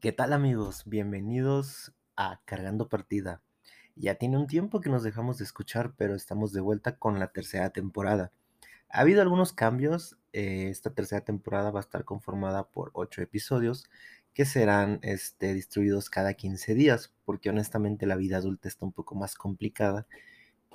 ¿Qué 0.00 0.12
tal 0.12 0.32
amigos? 0.32 0.84
Bienvenidos 0.86 1.92
a 2.14 2.40
Cargando 2.44 2.88
Partida. 2.88 3.42
Ya 3.96 4.14
tiene 4.14 4.36
un 4.36 4.46
tiempo 4.46 4.80
que 4.80 4.90
nos 4.90 5.02
dejamos 5.02 5.38
de 5.38 5.44
escuchar, 5.44 5.94
pero 5.96 6.14
estamos 6.14 6.52
de 6.52 6.60
vuelta 6.60 6.96
con 6.98 7.18
la 7.18 7.32
tercera 7.32 7.70
temporada. 7.70 8.30
Ha 8.90 9.00
habido 9.00 9.22
algunos 9.22 9.52
cambios. 9.52 10.16
eh, 10.32 10.68
esta 10.70 10.94
tercera 10.94 11.24
temporada 11.24 11.72
va 11.72 11.80
a 11.80 11.82
estar 11.82 12.04
conformada 12.04 12.68
por 12.68 12.92
ocho 12.94 13.22
episodios 13.22 13.86
que 14.34 14.44
serán 14.44 15.00
este, 15.02 15.52
distribuidos 15.52 16.10
cada 16.10 16.34
15 16.34 16.74
días, 16.76 17.12
porque 17.24 17.50
honestamente 17.50 18.06
la 18.06 18.14
vida 18.14 18.36
adulta 18.36 18.68
está 18.68 18.86
un 18.86 18.92
poco 18.92 19.16
más 19.16 19.34
complicada 19.34 20.06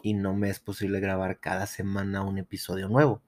y 0.01 0.15
no 0.15 0.33
me 0.35 0.49
es 0.49 0.59
posible 0.59 0.99
grabar 0.99 1.39
cada 1.39 1.65
semana 1.65 2.23
un 2.25 2.39
episodio 2.39 2.89
nuevo. 2.89 3.21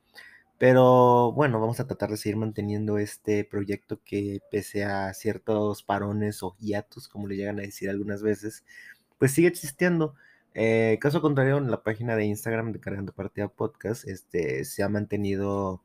Pero 0.57 1.33
bueno, 1.33 1.59
vamos 1.59 1.79
a 1.79 1.87
tratar 1.87 2.11
de 2.11 2.17
seguir 2.17 2.37
manteniendo 2.37 2.97
este 2.97 3.43
proyecto 3.43 3.99
que 4.03 4.41
pese 4.51 4.85
a 4.85 5.13
ciertos 5.13 5.83
parones 5.83 6.43
o 6.43 6.55
hiatus, 6.59 7.09
como 7.09 7.27
le 7.27 7.35
llegan 7.35 7.59
a 7.59 7.63
decir 7.63 7.89
algunas 7.89 8.21
veces, 8.23 8.63
pues 9.17 9.31
sigue 9.33 9.49
existiendo. 9.49 10.15
Eh, 10.53 10.97
caso 11.01 11.21
contrario, 11.21 11.57
en 11.57 11.69
la 11.69 11.83
página 11.83 12.15
de 12.15 12.25
Instagram 12.25 12.71
de 12.71 12.79
Cargando 12.79 13.13
Partida 13.13 13.49
Podcast, 13.49 14.07
este, 14.07 14.63
se 14.65 14.83
ha 14.83 14.89
mantenido 14.89 15.81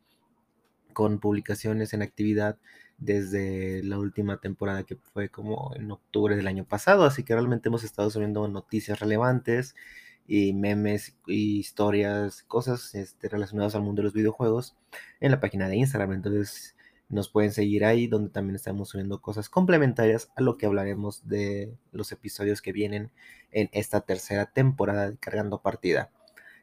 con 0.92 1.18
publicaciones 1.20 1.92
en 1.92 2.02
actividad 2.02 2.58
desde 2.98 3.82
la 3.82 3.98
última 3.98 4.40
temporada 4.40 4.84
que 4.84 4.96
fue 4.96 5.30
como 5.30 5.74
en 5.74 5.90
octubre 5.90 6.36
del 6.36 6.46
año 6.46 6.64
pasado, 6.64 7.04
así 7.04 7.24
que 7.24 7.34
realmente 7.34 7.68
hemos 7.68 7.82
estado 7.84 8.10
subiendo 8.10 8.46
noticias 8.48 9.00
relevantes 9.00 9.74
y 10.32 10.52
memes 10.52 11.16
y 11.26 11.58
historias, 11.58 12.44
cosas 12.44 12.94
este, 12.94 13.28
relacionadas 13.28 13.74
al 13.74 13.82
mundo 13.82 13.98
de 13.98 14.04
los 14.04 14.14
videojuegos 14.14 14.76
en 15.18 15.32
la 15.32 15.40
página 15.40 15.68
de 15.68 15.74
Instagram. 15.74 16.12
Entonces 16.12 16.76
nos 17.08 17.28
pueden 17.28 17.50
seguir 17.50 17.84
ahí 17.84 18.06
donde 18.06 18.30
también 18.30 18.54
estamos 18.54 18.90
subiendo 18.90 19.20
cosas 19.20 19.48
complementarias 19.48 20.30
a 20.36 20.42
lo 20.42 20.56
que 20.56 20.66
hablaremos 20.66 21.26
de 21.26 21.74
los 21.90 22.12
episodios 22.12 22.62
que 22.62 22.70
vienen 22.70 23.10
en 23.50 23.70
esta 23.72 24.02
tercera 24.02 24.46
temporada 24.46 25.10
de 25.10 25.16
Cargando 25.18 25.62
Partida. 25.62 26.12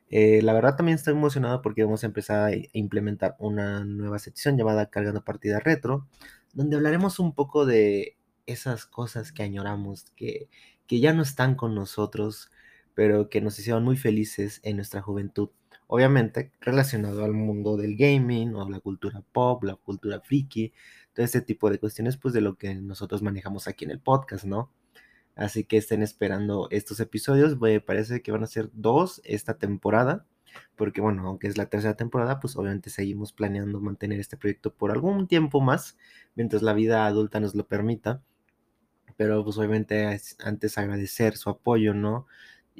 Eh, 0.09 0.41
la 0.43 0.53
verdad 0.53 0.77
también 0.77 0.95
estoy 0.95 1.13
emocionado 1.13 1.61
porque 1.61 1.83
vamos 1.83 2.03
a 2.03 2.07
empezar 2.07 2.49
a 2.49 2.55
implementar 2.71 3.35
una 3.37 3.83
nueva 3.83 4.17
sección 4.17 4.57
llamada 4.57 4.89
Cargando 4.89 5.25
Partida 5.25 5.59
Retro, 5.59 6.07
donde 6.53 6.77
hablaremos 6.77 7.19
un 7.19 7.35
poco 7.35 7.65
de 7.65 8.15
esas 8.45 8.85
cosas 8.85 9.33
que 9.33 9.43
añoramos, 9.43 10.05
que, 10.15 10.47
que 10.87 11.02
ya 11.02 11.11
no 11.11 11.21
están 11.21 11.55
con 11.55 11.75
nosotros, 11.75 12.49
pero 12.97 13.29
que 13.29 13.41
nos 13.41 13.59
hicieron 13.59 13.83
muy 13.83 13.95
felices 13.95 14.59
en 14.63 14.77
nuestra 14.77 15.03
juventud. 15.03 15.49
Obviamente 15.85 16.51
relacionado 16.59 17.23
al 17.23 17.31
mundo 17.31 17.77
del 17.77 17.95
gaming 17.95 18.55
o 18.55 18.67
la 18.67 18.79
cultura 18.79 19.23
pop, 19.31 19.63
la 19.65 19.75
cultura 19.75 20.19
friki, 20.19 20.73
todo 21.13 21.23
ese 21.23 21.41
tipo 21.41 21.69
de 21.69 21.77
cuestiones, 21.77 22.17
pues 22.17 22.33
de 22.33 22.41
lo 22.41 22.57
que 22.57 22.73
nosotros 22.73 23.21
manejamos 23.21 23.67
aquí 23.67 23.85
en 23.85 23.91
el 23.91 23.99
podcast, 23.99 24.45
¿no? 24.45 24.71
Así 25.35 25.63
que 25.63 25.77
estén 25.77 26.01
esperando 26.01 26.69
estos 26.71 26.99
episodios. 26.99 27.61
Me 27.61 27.79
parece 27.81 28.23
que 28.23 28.31
van 28.31 28.41
a 28.41 28.47
ser 28.47 28.71
dos 28.73 29.21
esta 29.25 29.59
temporada. 29.59 30.25
Porque 30.75 30.99
bueno, 30.99 31.27
aunque 31.27 31.45
es 31.45 31.55
la 31.55 31.67
tercera 31.67 31.95
temporada, 31.95 32.39
pues 32.39 32.55
obviamente 32.55 32.89
seguimos 32.89 33.31
planeando 33.31 33.79
mantener 33.79 34.19
este 34.19 34.37
proyecto 34.37 34.73
por 34.73 34.89
algún 34.89 35.27
tiempo 35.27 35.61
más, 35.61 35.99
mientras 36.33 36.63
la 36.63 36.73
vida 36.73 37.05
adulta 37.05 37.39
nos 37.39 37.53
lo 37.53 37.67
permita. 37.67 38.23
Pero 39.17 39.43
pues 39.43 39.55
obviamente 39.59 40.19
antes 40.43 40.77
agradecer 40.79 41.37
su 41.37 41.51
apoyo, 41.51 41.93
¿no? 41.93 42.25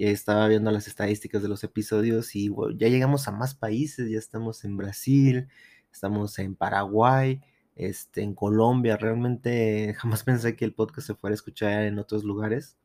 Estaba 0.06 0.48
viendo 0.48 0.72
las 0.72 0.88
estadísticas 0.88 1.42
de 1.42 1.48
los 1.50 1.64
episodios 1.64 2.36
y 2.36 2.52
ya 2.76 2.88
llegamos 2.88 3.28
a 3.28 3.31
más 3.31 3.56
países, 3.56 4.09
ya 4.09 4.20
estamos 4.20 4.64
en 4.64 4.78
Brasil, 4.78 5.48
estamos 5.92 6.38
en 6.40 6.56
Paraguay, 6.56 7.42
este, 7.76 8.22
en 8.22 8.34
Colombia, 8.34 8.98
realmente 8.98 9.94
jamás 9.98 10.23
pensé 10.23 10.56
que 10.56 10.66
el 10.66 10.73
podcast 10.73 11.08
se 11.08 11.16
fuera 11.16 11.34
a 11.34 11.36
escuchar 11.36 11.84
en 11.84 12.00
otros 12.00 12.23
lugares, 12.23 12.78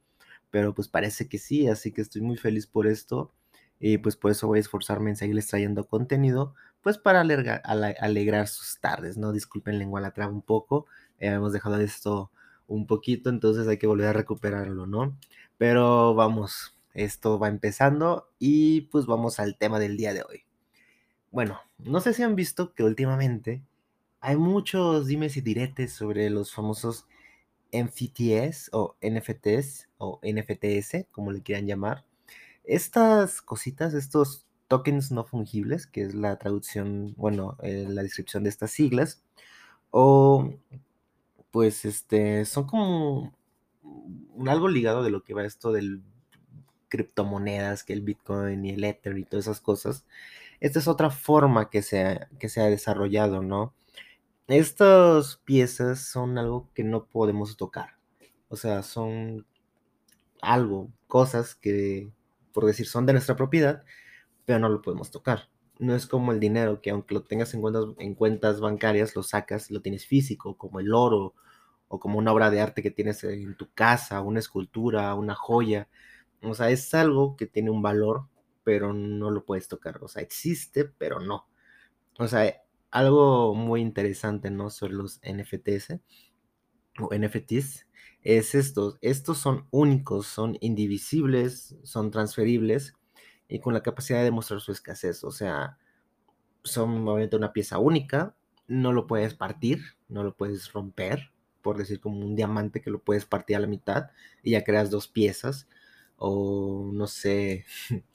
pero 0.50 0.74
pues 0.74 0.88
parece 0.88 1.28
que 1.28 1.38
sí, 1.38 1.68
así 1.68 1.92
que 1.92 2.00
estoy 2.00 2.22
muy 2.22 2.36
feliz 2.36 2.66
por 2.66 2.86
esto 2.86 3.32
y 3.78 3.98
pues 3.98 4.16
por 4.16 4.30
eso 4.30 4.46
voy 4.46 4.58
a 4.58 4.60
esforzarme 4.60 5.10
en 5.10 5.16
seguirles 5.16 5.48
trayendo 5.48 5.86
contenido, 5.86 6.54
pues 6.82 6.98
para 6.98 7.20
alegrar, 7.20 8.48
sus 8.48 8.80
tardes, 8.80 9.16
¿no? 9.16 9.32
Disculpen 9.32 9.78
lengua 9.78 10.00
la 10.00 10.12
un 10.28 10.42
poco, 10.42 10.86
eh, 11.18 11.28
hemos 11.28 11.52
dejado 11.52 11.78
esto 11.80 12.30
un 12.66 12.86
poquito, 12.86 13.28
entonces 13.28 13.68
hay 13.68 13.78
que 13.78 13.86
volver 13.86 14.08
a 14.08 14.12
recuperarlo, 14.12 14.86
¿no? 14.86 15.18
Pero 15.58 16.14
vamos, 16.14 16.76
esto 16.94 17.38
va 17.38 17.48
empezando 17.48 18.28
y 18.38 18.82
pues 18.82 19.06
vamos 19.06 19.40
al 19.40 19.56
tema 19.56 19.78
del 19.78 19.96
día 19.96 20.14
de 20.14 20.22
hoy. 20.22 20.44
Bueno, 21.30 21.60
no 21.78 22.00
sé 22.00 22.12
si 22.12 22.22
han 22.22 22.36
visto 22.36 22.74
que 22.74 22.84
últimamente 22.84 23.62
hay 24.20 24.36
muchos 24.36 25.06
dimes 25.06 25.36
y 25.36 25.40
diretes 25.40 25.92
sobre 25.92 26.30
los 26.30 26.54
famosos 26.54 27.06
NFTs 27.72 28.70
o 28.72 28.96
NFTs 29.02 29.88
o 29.98 30.20
NFTs, 30.22 31.06
como 31.10 31.32
le 31.32 31.42
quieran 31.42 31.66
llamar. 31.66 32.04
Estas 32.64 33.42
cositas, 33.42 33.94
estos 33.94 34.46
tokens 34.68 35.10
no 35.10 35.24
fungibles, 35.24 35.86
que 35.86 36.02
es 36.02 36.14
la 36.14 36.38
traducción, 36.38 37.14
bueno, 37.16 37.56
eh, 37.62 37.86
la 37.88 38.02
descripción 38.02 38.44
de 38.44 38.50
estas 38.50 38.70
siglas, 38.70 39.22
o 39.90 40.54
pues 41.50 41.84
este, 41.84 42.44
son 42.44 42.66
como 42.66 43.34
algo 44.46 44.68
ligado 44.68 45.02
de 45.02 45.10
lo 45.10 45.22
que 45.22 45.34
va 45.34 45.44
esto 45.44 45.72
del 45.72 46.02
criptomonedas, 46.92 47.84
que 47.84 47.94
el 47.94 48.02
Bitcoin 48.02 48.66
y 48.66 48.70
el 48.72 48.84
Ether 48.84 49.16
y 49.16 49.24
todas 49.24 49.46
esas 49.46 49.62
cosas. 49.62 50.04
Esta 50.60 50.78
es 50.78 50.88
otra 50.88 51.10
forma 51.10 51.70
que 51.70 51.82
se 51.82 52.20
que 52.38 52.50
se 52.50 52.60
ha 52.60 52.66
desarrollado, 52.66 53.42
¿no? 53.42 53.74
Estas 54.48 55.38
piezas 55.44 56.00
son 56.00 56.36
algo 56.38 56.68
que 56.74 56.84
no 56.84 57.06
podemos 57.06 57.56
tocar. 57.56 57.96
O 58.48 58.56
sea, 58.56 58.82
son 58.82 59.46
algo, 60.42 60.90
cosas 61.08 61.54
que, 61.54 62.10
por 62.52 62.66
decir, 62.66 62.86
son 62.86 63.06
de 63.06 63.14
nuestra 63.14 63.36
propiedad, 63.36 63.84
pero 64.44 64.58
no 64.58 64.68
lo 64.68 64.82
podemos 64.82 65.10
tocar. 65.10 65.48
No 65.78 65.94
es 65.94 66.06
como 66.06 66.32
el 66.32 66.40
dinero, 66.40 66.82
que 66.82 66.90
aunque 66.90 67.14
lo 67.14 67.22
tengas 67.24 67.54
en 67.54 67.62
cuentas, 67.62 67.86
en 67.98 68.14
cuentas 68.14 68.60
bancarias, 68.60 69.16
lo 69.16 69.22
sacas 69.22 69.70
y 69.70 69.74
lo 69.74 69.80
tienes 69.82 70.06
físico, 70.06 70.58
como 70.58 70.80
el 70.80 70.92
oro, 70.92 71.34
o 71.88 72.00
como 72.00 72.18
una 72.18 72.32
obra 72.32 72.50
de 72.50 72.60
arte 72.60 72.82
que 72.82 72.90
tienes 72.90 73.24
en 73.24 73.54
tu 73.56 73.70
casa, 73.74 74.20
una 74.22 74.40
escultura, 74.40 75.14
una 75.14 75.34
joya. 75.34 75.88
O 76.42 76.54
sea, 76.54 76.70
es 76.70 76.92
algo 76.94 77.36
que 77.36 77.46
tiene 77.46 77.70
un 77.70 77.82
valor, 77.82 78.28
pero 78.64 78.92
no 78.92 79.30
lo 79.30 79.44
puedes 79.44 79.68
tocar. 79.68 79.98
O 80.02 80.08
sea, 80.08 80.22
existe, 80.22 80.84
pero 80.84 81.20
no. 81.20 81.48
O 82.18 82.28
sea, 82.28 82.62
algo 82.90 83.54
muy 83.54 83.80
interesante, 83.80 84.50
¿no? 84.50 84.70
Sobre 84.70 84.94
los 84.94 85.20
NFTs 85.22 86.00
o 87.00 87.14
NFTs 87.14 87.86
es 88.22 88.54
esto. 88.54 88.98
Estos 89.00 89.38
son 89.38 89.66
únicos, 89.70 90.26
son 90.26 90.56
indivisibles, 90.60 91.76
son 91.82 92.10
transferibles 92.10 92.94
y 93.48 93.60
con 93.60 93.74
la 93.74 93.82
capacidad 93.82 94.18
de 94.18 94.24
demostrar 94.24 94.60
su 94.60 94.72
escasez. 94.72 95.24
O 95.24 95.32
sea, 95.32 95.78
son 96.64 97.06
obviamente 97.08 97.36
una 97.36 97.52
pieza 97.52 97.78
única, 97.78 98.36
no 98.68 98.92
lo 98.92 99.06
puedes 99.06 99.34
partir, 99.34 99.80
no 100.08 100.22
lo 100.22 100.36
puedes 100.36 100.72
romper, 100.72 101.32
por 101.62 101.78
decir 101.78 102.00
como 102.00 102.18
un 102.24 102.36
diamante 102.36 102.80
que 102.80 102.90
lo 102.90 103.02
puedes 103.02 103.24
partir 103.24 103.56
a 103.56 103.60
la 103.60 103.66
mitad 103.66 104.10
y 104.42 104.52
ya 104.52 104.64
creas 104.64 104.90
dos 104.90 105.08
piezas 105.08 105.68
o 106.24 106.90
no 106.92 107.08
sé, 107.08 107.64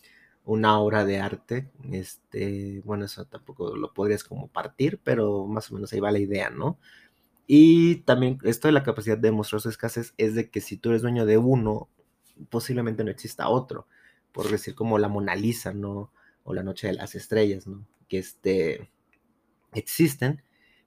una 0.46 0.80
obra 0.80 1.06
de 1.06 1.20
arte, 1.20 1.70
este, 1.92 2.82
bueno, 2.86 3.06
eso 3.06 3.26
tampoco 3.26 3.76
lo 3.76 3.94
podrías 3.94 4.24
como 4.24 4.48
partir, 4.48 5.00
pero 5.04 5.46
más 5.46 5.70
o 5.72 5.76
menos 5.76 5.92
ahí 5.92 6.00
va 6.00 6.12
la 6.12 6.20
idea, 6.20 6.50
¿no? 6.50 6.80
Y 7.48 7.98
también 8.04 8.40
esto 8.44 8.68
de 8.70 8.74
la 8.74 8.84
capacidad 8.84 9.18
de 9.18 9.32
mostrar 9.32 9.62
su 9.62 9.70
escasez 9.70 10.14
es 10.18 10.36
de 10.36 10.50
que 10.50 10.62
si 10.62 10.78
tú 10.78 10.90
eres 10.90 11.02
dueño 11.02 11.26
de 11.26 11.38
uno, 11.38 11.90
posiblemente 12.50 13.04
no 13.04 13.12
exista 13.12 13.50
otro, 13.50 13.88
por 14.32 14.50
decir 14.50 14.76
como 14.76 15.00
la 15.00 15.10
Mona 15.10 15.36
Lisa, 15.36 15.74
¿no? 15.74 16.12
O 16.44 16.54
la 16.54 16.64
Noche 16.64 16.88
de 16.88 16.94
las 16.94 17.16
Estrellas, 17.16 17.68
¿no? 17.68 17.86
Que 18.10 18.20
este, 18.20 18.90
existen, 19.74 20.44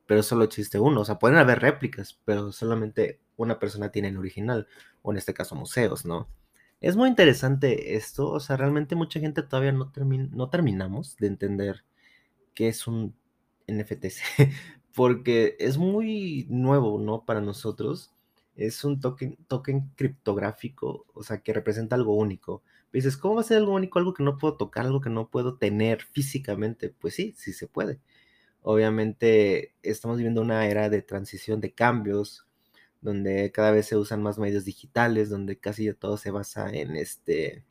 pero 0.06 0.22
solo 0.22 0.44
existe 0.44 0.78
uno, 0.80 1.02
o 1.02 1.04
sea, 1.04 1.18
pueden 1.18 1.38
haber 1.38 1.60
réplicas, 1.60 2.18
pero 2.24 2.52
solamente 2.52 3.20
una 3.36 3.58
persona 3.58 3.90
tiene 3.92 4.08
el 4.08 4.18
original, 4.18 4.68
o 5.02 5.12
en 5.12 5.18
este 5.18 5.34
caso 5.34 5.54
museos, 5.54 6.06
¿no? 6.06 6.28
Es 6.80 6.96
muy 6.96 7.08
interesante 7.08 7.94
esto, 7.96 8.30
o 8.30 8.40
sea, 8.40 8.56
realmente 8.56 8.94
mucha 8.96 9.20
gente 9.20 9.42
todavía 9.42 9.72
no, 9.72 9.92
no 10.32 10.50
terminamos 10.50 11.16
de 11.18 11.26
entender 11.26 11.84
qué 12.54 12.68
es 12.68 12.86
un 12.86 13.14
NFT, 13.68 14.06
porque 14.94 15.56
es 15.60 15.78
muy 15.78 16.46
nuevo, 16.50 16.98
¿no? 17.00 17.24
Para 17.24 17.40
nosotros. 17.40 18.12
Es 18.56 18.84
un 18.84 19.00
token, 19.00 19.36
token 19.48 19.90
criptográfico, 19.96 21.06
o 21.14 21.22
sea, 21.22 21.40
que 21.42 21.52
representa 21.54 21.96
algo 21.96 22.14
único. 22.14 22.62
dices, 22.92 23.16
¿cómo 23.16 23.36
va 23.36 23.40
a 23.42 23.44
ser 23.44 23.58
algo 23.58 23.74
único? 23.74 23.98
Algo 23.98 24.14
que 24.14 24.22
no 24.24 24.38
puedo 24.38 24.56
tocar, 24.56 24.86
algo 24.86 25.00
que 25.00 25.10
no 25.10 25.30
puedo 25.30 25.56
tener 25.58 26.02
físicamente. 26.02 26.90
Pues 26.90 27.14
sí, 27.14 27.34
sí 27.36 27.52
se 27.52 27.68
puede. 27.68 28.00
Obviamente 28.62 29.74
estamos 29.82 30.18
viviendo 30.18 30.42
una 30.42 30.66
era 30.66 30.90
de 30.90 31.02
transición, 31.02 31.60
de 31.60 31.72
cambios, 31.74 32.46
donde 33.00 33.50
cada 33.52 33.70
vez 33.72 33.86
se 33.86 33.96
usan 33.96 34.22
más 34.22 34.38
medios 34.38 34.64
digitales, 34.64 35.30
donde 35.30 35.58
casi 35.58 35.92
todo 35.94 36.16
se 36.16 36.30
basa 36.30 36.70
en 36.70 36.96
este, 36.96 37.64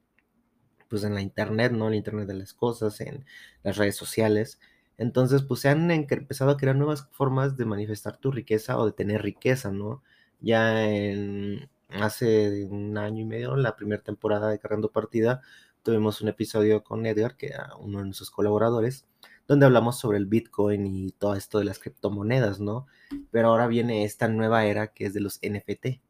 pues 0.90 1.04
en 1.04 1.14
la 1.14 1.22
internet, 1.22 1.72
¿no? 1.72 1.88
El 1.90 1.96
internet 1.96 2.28
de 2.28 2.36
las 2.36 2.54
cosas, 2.54 3.02
en 3.02 3.26
las 3.64 3.78
redes 3.78 3.96
sociales. 3.96 4.60
Entonces, 4.98 5.44
pues 5.44 5.62
se 5.62 5.70
han 5.70 5.90
empezado 5.92 6.52
a 6.52 6.58
crear 6.58 6.76
nuevas 6.76 7.08
formas 7.12 7.58
de 7.58 7.66
manifestar 7.66 8.18
tu 8.18 8.32
riqueza 8.32 8.78
o 8.78 8.86
de 8.86 8.92
tener 8.94 9.22
riqueza, 9.24 9.72
¿no? 9.72 10.04
Ya 10.42 10.86
en 10.90 11.70
hace 11.90 12.66
un 12.66 12.98
año 12.98 13.22
y 13.22 13.26
medio, 13.26 13.56
la 13.56 13.76
primera 13.76 14.02
temporada 14.04 14.50
de 14.50 14.60
Cargando 14.60 14.92
Partida, 14.92 15.42
tuvimos 15.84 16.22
un 16.22 16.30
episodio 16.30 16.84
con 16.84 17.06
Edgar, 17.06 17.36
que 17.38 17.48
era 17.48 17.76
uno 17.78 18.00
de 18.00 18.06
nuestros 18.06 18.32
colaboradores, 18.32 19.06
donde 19.50 19.66
hablamos 19.66 19.98
sobre 19.98 20.20
el 20.20 20.28
Bitcoin 20.28 20.86
y 20.86 21.12
todo 21.12 21.34
esto 21.34 21.58
de 21.58 21.66
las 21.66 21.80
criptomonedas, 21.80 22.60
¿no? 22.60 22.86
Pero 23.32 23.48
ahora 23.48 23.66
viene 23.66 24.04
esta 24.04 24.28
nueva 24.28 24.66
era 24.66 24.94
que 24.94 25.08
es 25.08 25.14
de 25.16 25.22
los 25.22 25.40
NFT. 25.42 26.02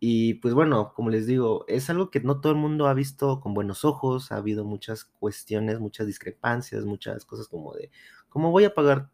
Y 0.00 0.34
pues 0.34 0.54
bueno, 0.54 0.94
como 0.94 1.10
les 1.10 1.26
digo, 1.26 1.66
es 1.68 1.90
algo 1.90 2.10
que 2.10 2.20
no 2.20 2.40
todo 2.40 2.50
el 2.50 2.58
mundo 2.58 2.88
ha 2.88 2.94
visto 2.94 3.40
con 3.40 3.52
buenos 3.52 3.84
ojos, 3.84 4.32
ha 4.32 4.36
habido 4.36 4.64
muchas 4.64 5.04
cuestiones, 5.04 5.80
muchas 5.80 6.06
discrepancias, 6.06 6.86
muchas 6.86 7.26
cosas 7.26 7.46
como 7.46 7.74
de, 7.74 7.90
¿cómo 8.30 8.50
voy 8.50 8.64
a 8.64 8.74
pagar 8.74 9.10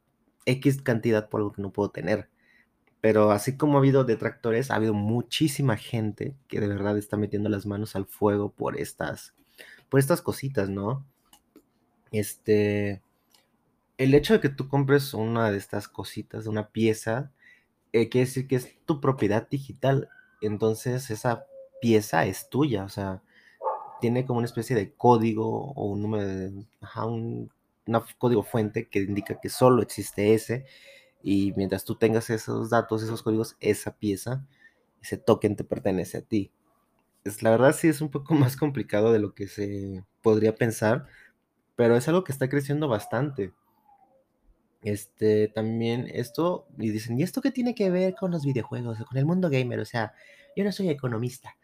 X 0.47 0.81
cantidad 0.81 1.29
por 1.29 1.41
algo 1.41 1.53
que 1.53 1.63
no 1.63 1.73
puedo 1.73 1.91
tener? 1.91 2.31
Pero 3.01 3.33
así 3.33 3.57
como 3.57 3.75
ha 3.77 3.81
habido 3.81 4.05
detractores, 4.05 4.71
ha 4.71 4.77
habido 4.77 4.95
muchísima 4.95 5.77
gente 5.77 6.37
que 6.47 6.61
de 6.61 6.69
verdad 6.69 6.97
está 6.97 7.17
metiendo 7.17 7.49
las 7.49 7.67
manos 7.67 7.97
al 7.97 8.07
fuego 8.07 8.53
por 8.53 8.79
estas, 8.79 9.35
por 9.89 9.99
estas 9.99 10.23
cositas, 10.23 10.71
¿no? 10.71 11.05
Este, 12.13 13.03
el 13.99 14.15
hecho 14.15 14.33
de 14.33 14.41
que 14.41 14.49
tú 14.49 14.69
compres 14.69 15.13
una 15.13 15.51
de 15.51 15.59
estas 15.59 15.89
cositas, 15.89 16.47
una 16.47 16.69
pieza, 16.71 17.33
eh, 17.93 18.09
quiere 18.09 18.27
decir 18.27 18.47
que 18.47 18.57
es 18.57 18.79
tu 18.87 19.01
propiedad 19.01 19.49
digital. 19.49 20.09
Entonces 20.41 21.11
esa 21.11 21.47
pieza 21.81 22.25
es 22.27 22.49
tuya, 22.49 22.85
o 22.85 22.89
sea, 22.89 23.23
tiene 24.01 24.25
como 24.25 24.39
una 24.39 24.47
especie 24.47 24.77
de 24.77 24.93
código 24.95 25.73
o 25.73 25.87
un 25.87 26.03
número 26.03 26.27
de, 26.27 26.67
ajá, 26.81 27.07
un, 27.07 27.51
código 28.19 28.43
fuente 28.43 28.89
que 28.89 29.01
indica 29.01 29.41
que 29.41 29.49
solo 29.49 29.83
existe 29.83 30.35
ese 30.35 30.67
y 31.23 31.53
mientras 31.57 31.85
tú 31.85 31.97
tengas 31.97 32.31
esos 32.31 32.71
datos, 32.71 33.03
esos 33.03 33.23
códigos, 33.23 33.57
esa 33.61 33.97
pieza, 33.97 34.47
ese 35.03 35.17
token 35.17 35.57
te 35.57 35.65
pertenece 35.65 36.19
a 36.19 36.23
ti. 36.23 36.53
Es, 37.25 37.43
la 37.43 37.51
verdad 37.51 37.75
sí 37.75 37.89
es 37.89 38.01
un 38.01 38.11
poco 38.11 38.35
más 38.35 38.57
complicado 38.57 39.13
de 39.13 39.19
lo 39.19 39.35
que 39.35 39.49
se 39.49 40.05
podría 40.23 40.55
pensar, 40.55 41.07
pero 41.77 41.97
es 41.97 42.07
algo 42.09 42.25
que 42.25 42.33
está 42.33 42.49
creciendo 42.49 42.89
bastante. 42.89 43.53
Este, 44.83 45.49
también 45.49 46.09
esto, 46.13 46.67
y 46.79 46.91
dicen, 46.91 47.19
¿y 47.19 47.23
esto 47.23 47.41
qué 47.41 47.51
tiene 47.51 47.75
que 47.75 47.91
ver 47.91 48.15
con 48.15 48.31
los 48.31 48.45
videojuegos 48.45 48.99
con 49.05 49.19
el 49.19 49.27
mundo 49.27 49.51
gamer? 49.51 49.81
O 49.81 49.85
sea, 49.85 50.15
yo 50.57 50.65
no 50.65 50.73
soy 50.73 50.89
economista. 50.89 51.57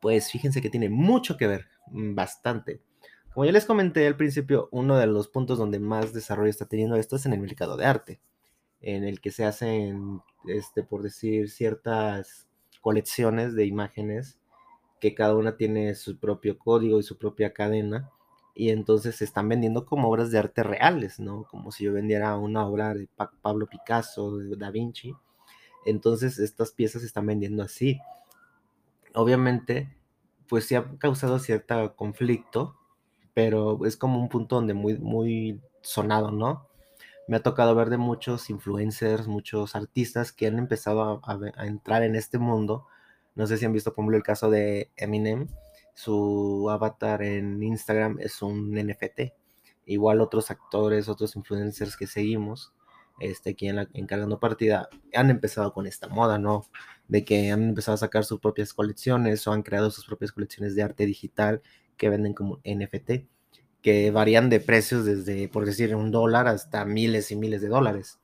Pues 0.00 0.30
fíjense 0.30 0.62
que 0.62 0.70
tiene 0.70 0.88
mucho 0.88 1.36
que 1.36 1.46
ver, 1.46 1.66
mm, 1.88 2.14
bastante. 2.14 2.80
Como 3.32 3.46
ya 3.46 3.52
les 3.52 3.66
comenté 3.66 4.06
al 4.06 4.16
principio, 4.16 4.68
uno 4.72 4.96
de 4.96 5.06
los 5.06 5.28
puntos 5.28 5.58
donde 5.58 5.78
más 5.80 6.12
desarrollo 6.12 6.50
está 6.50 6.66
teniendo 6.66 6.96
esto 6.96 7.16
es 7.16 7.26
en 7.26 7.32
el 7.32 7.40
mercado 7.40 7.76
de 7.76 7.86
arte 7.86 8.20
en 8.84 9.04
el 9.04 9.20
que 9.20 9.30
se 9.30 9.44
hacen, 9.44 10.20
este, 10.46 10.82
por 10.82 11.02
decir, 11.02 11.50
ciertas 11.50 12.46
colecciones 12.82 13.54
de 13.54 13.64
imágenes 13.64 14.38
que 15.00 15.14
cada 15.14 15.36
una 15.36 15.56
tiene 15.56 15.94
su 15.94 16.18
propio 16.18 16.58
código 16.58 17.00
y 17.00 17.02
su 17.02 17.16
propia 17.16 17.54
cadena 17.54 18.10
y 18.54 18.70
entonces 18.70 19.16
se 19.16 19.24
están 19.24 19.48
vendiendo 19.48 19.84
como 19.84 20.08
obras 20.08 20.30
de 20.30 20.38
arte 20.38 20.62
reales, 20.62 21.18
¿no? 21.18 21.44
Como 21.44 21.72
si 21.72 21.84
yo 21.84 21.92
vendiera 21.92 22.36
una 22.36 22.66
obra 22.66 22.94
de 22.94 23.08
Pablo 23.42 23.66
Picasso, 23.66 24.36
de 24.38 24.56
Da 24.56 24.70
Vinci. 24.70 25.14
Entonces 25.86 26.38
estas 26.38 26.72
piezas 26.72 27.02
se 27.02 27.08
están 27.08 27.26
vendiendo 27.26 27.62
así. 27.62 28.00
Obviamente, 29.14 29.96
pues 30.48 30.66
sí 30.66 30.74
ha 30.74 30.84
causado 30.98 31.38
cierto 31.38 31.96
conflicto, 31.96 32.76
pero 33.34 33.84
es 33.86 33.96
como 33.96 34.20
un 34.20 34.28
punto 34.28 34.56
donde 34.56 34.74
muy, 34.74 34.98
muy 34.98 35.60
sonado, 35.82 36.30
¿no? 36.30 36.68
me 37.26 37.36
ha 37.36 37.42
tocado 37.42 37.74
ver 37.74 37.90
de 37.90 37.96
muchos 37.96 38.50
influencers, 38.50 39.26
muchos 39.26 39.74
artistas 39.74 40.32
que 40.32 40.46
han 40.46 40.58
empezado 40.58 41.22
a, 41.24 41.38
a, 41.56 41.66
entrar 41.66 42.02
en 42.02 42.16
este 42.16 42.38
mundo. 42.38 42.86
No 43.34 43.46
sé 43.46 43.56
si 43.56 43.64
han 43.64 43.72
visto, 43.72 43.94
por 43.94 44.02
ejemplo, 44.02 44.16
el 44.16 44.22
caso 44.22 44.50
de 44.50 44.90
Eminem. 44.96 45.48
Su 45.94 46.68
avatar 46.70 47.22
en 47.22 47.62
Instagram 47.62 48.18
es 48.20 48.42
un 48.42 48.72
NFT. 48.74 49.32
Igual 49.86 50.20
otros 50.20 50.50
actores, 50.50 51.08
otros 51.08 51.36
influencers 51.36 51.96
que 51.96 52.06
seguimos, 52.06 52.72
este, 53.20 53.50
aquí 53.50 53.68
en 53.68 53.76
la, 53.76 53.88
encargando 53.92 54.40
partida, 54.40 54.88
han 55.14 55.30
empezado 55.30 55.72
con 55.72 55.86
esta 55.86 56.08
moda, 56.08 56.38
¿no? 56.38 56.66
De 57.08 57.24
que 57.24 57.50
han 57.50 57.62
empezado 57.70 57.94
a 57.94 57.98
sacar 57.98 58.24
sus 58.24 58.40
propias 58.40 58.74
colecciones 58.74 59.46
o 59.46 59.52
han 59.52 59.62
creado 59.62 59.90
sus 59.90 60.06
propias 60.06 60.32
colecciones 60.32 60.74
de 60.74 60.82
arte 60.82 61.06
digital 61.06 61.62
que 61.96 62.08
venden 62.08 62.34
como 62.34 62.60
NFT 62.64 63.28
que 63.84 64.10
varían 64.10 64.48
de 64.48 64.60
precios 64.60 65.04
desde, 65.04 65.46
por 65.46 65.66
decir, 65.66 65.94
un 65.94 66.10
dólar 66.10 66.48
hasta 66.48 66.86
miles 66.86 67.30
y 67.30 67.36
miles 67.36 67.60
de 67.60 67.68
dólares. 67.68 68.18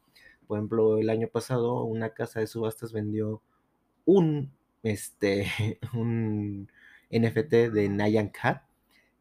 Por 0.47 0.57
ejemplo, 0.57 0.97
el 0.97 1.11
año 1.11 1.29
pasado 1.29 1.85
una 1.85 2.15
casa 2.15 2.41
de 2.41 2.47
subastas 2.47 2.95
vendió 2.95 3.43
un, 4.07 4.55
este, 4.83 5.47
un 5.93 6.73
NFT 7.11 7.73
de 7.73 7.89
Nyan 7.89 8.29
Cat, 8.29 8.63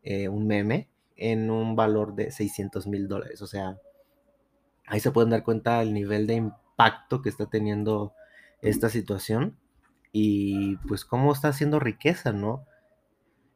eh, 0.04 0.30
un 0.30 0.48
meme, 0.48 0.90
en 1.16 1.52
un 1.52 1.76
valor 1.76 2.16
de 2.16 2.32
600 2.32 2.88
mil 2.88 3.08
dólares. 3.08 3.42
O 3.42 3.48
sea, 3.48 3.80
ahí 4.88 5.00
se 5.00 5.12
pueden 5.12 5.30
dar 5.30 5.44
cuenta 5.44 5.80
del 5.80 5.94
nivel 5.94 6.28
de 6.28 6.36
impacto 6.36 7.22
que 7.22 7.30
está 7.30 7.48
teniendo 7.48 8.14
esta 8.62 8.90
situación 8.90 9.58
y 10.12 10.78
pues 10.88 11.06
cómo 11.06 11.32
está 11.32 11.50
haciendo 11.50 11.80
riqueza, 11.80 12.32
¿no? 12.32 12.66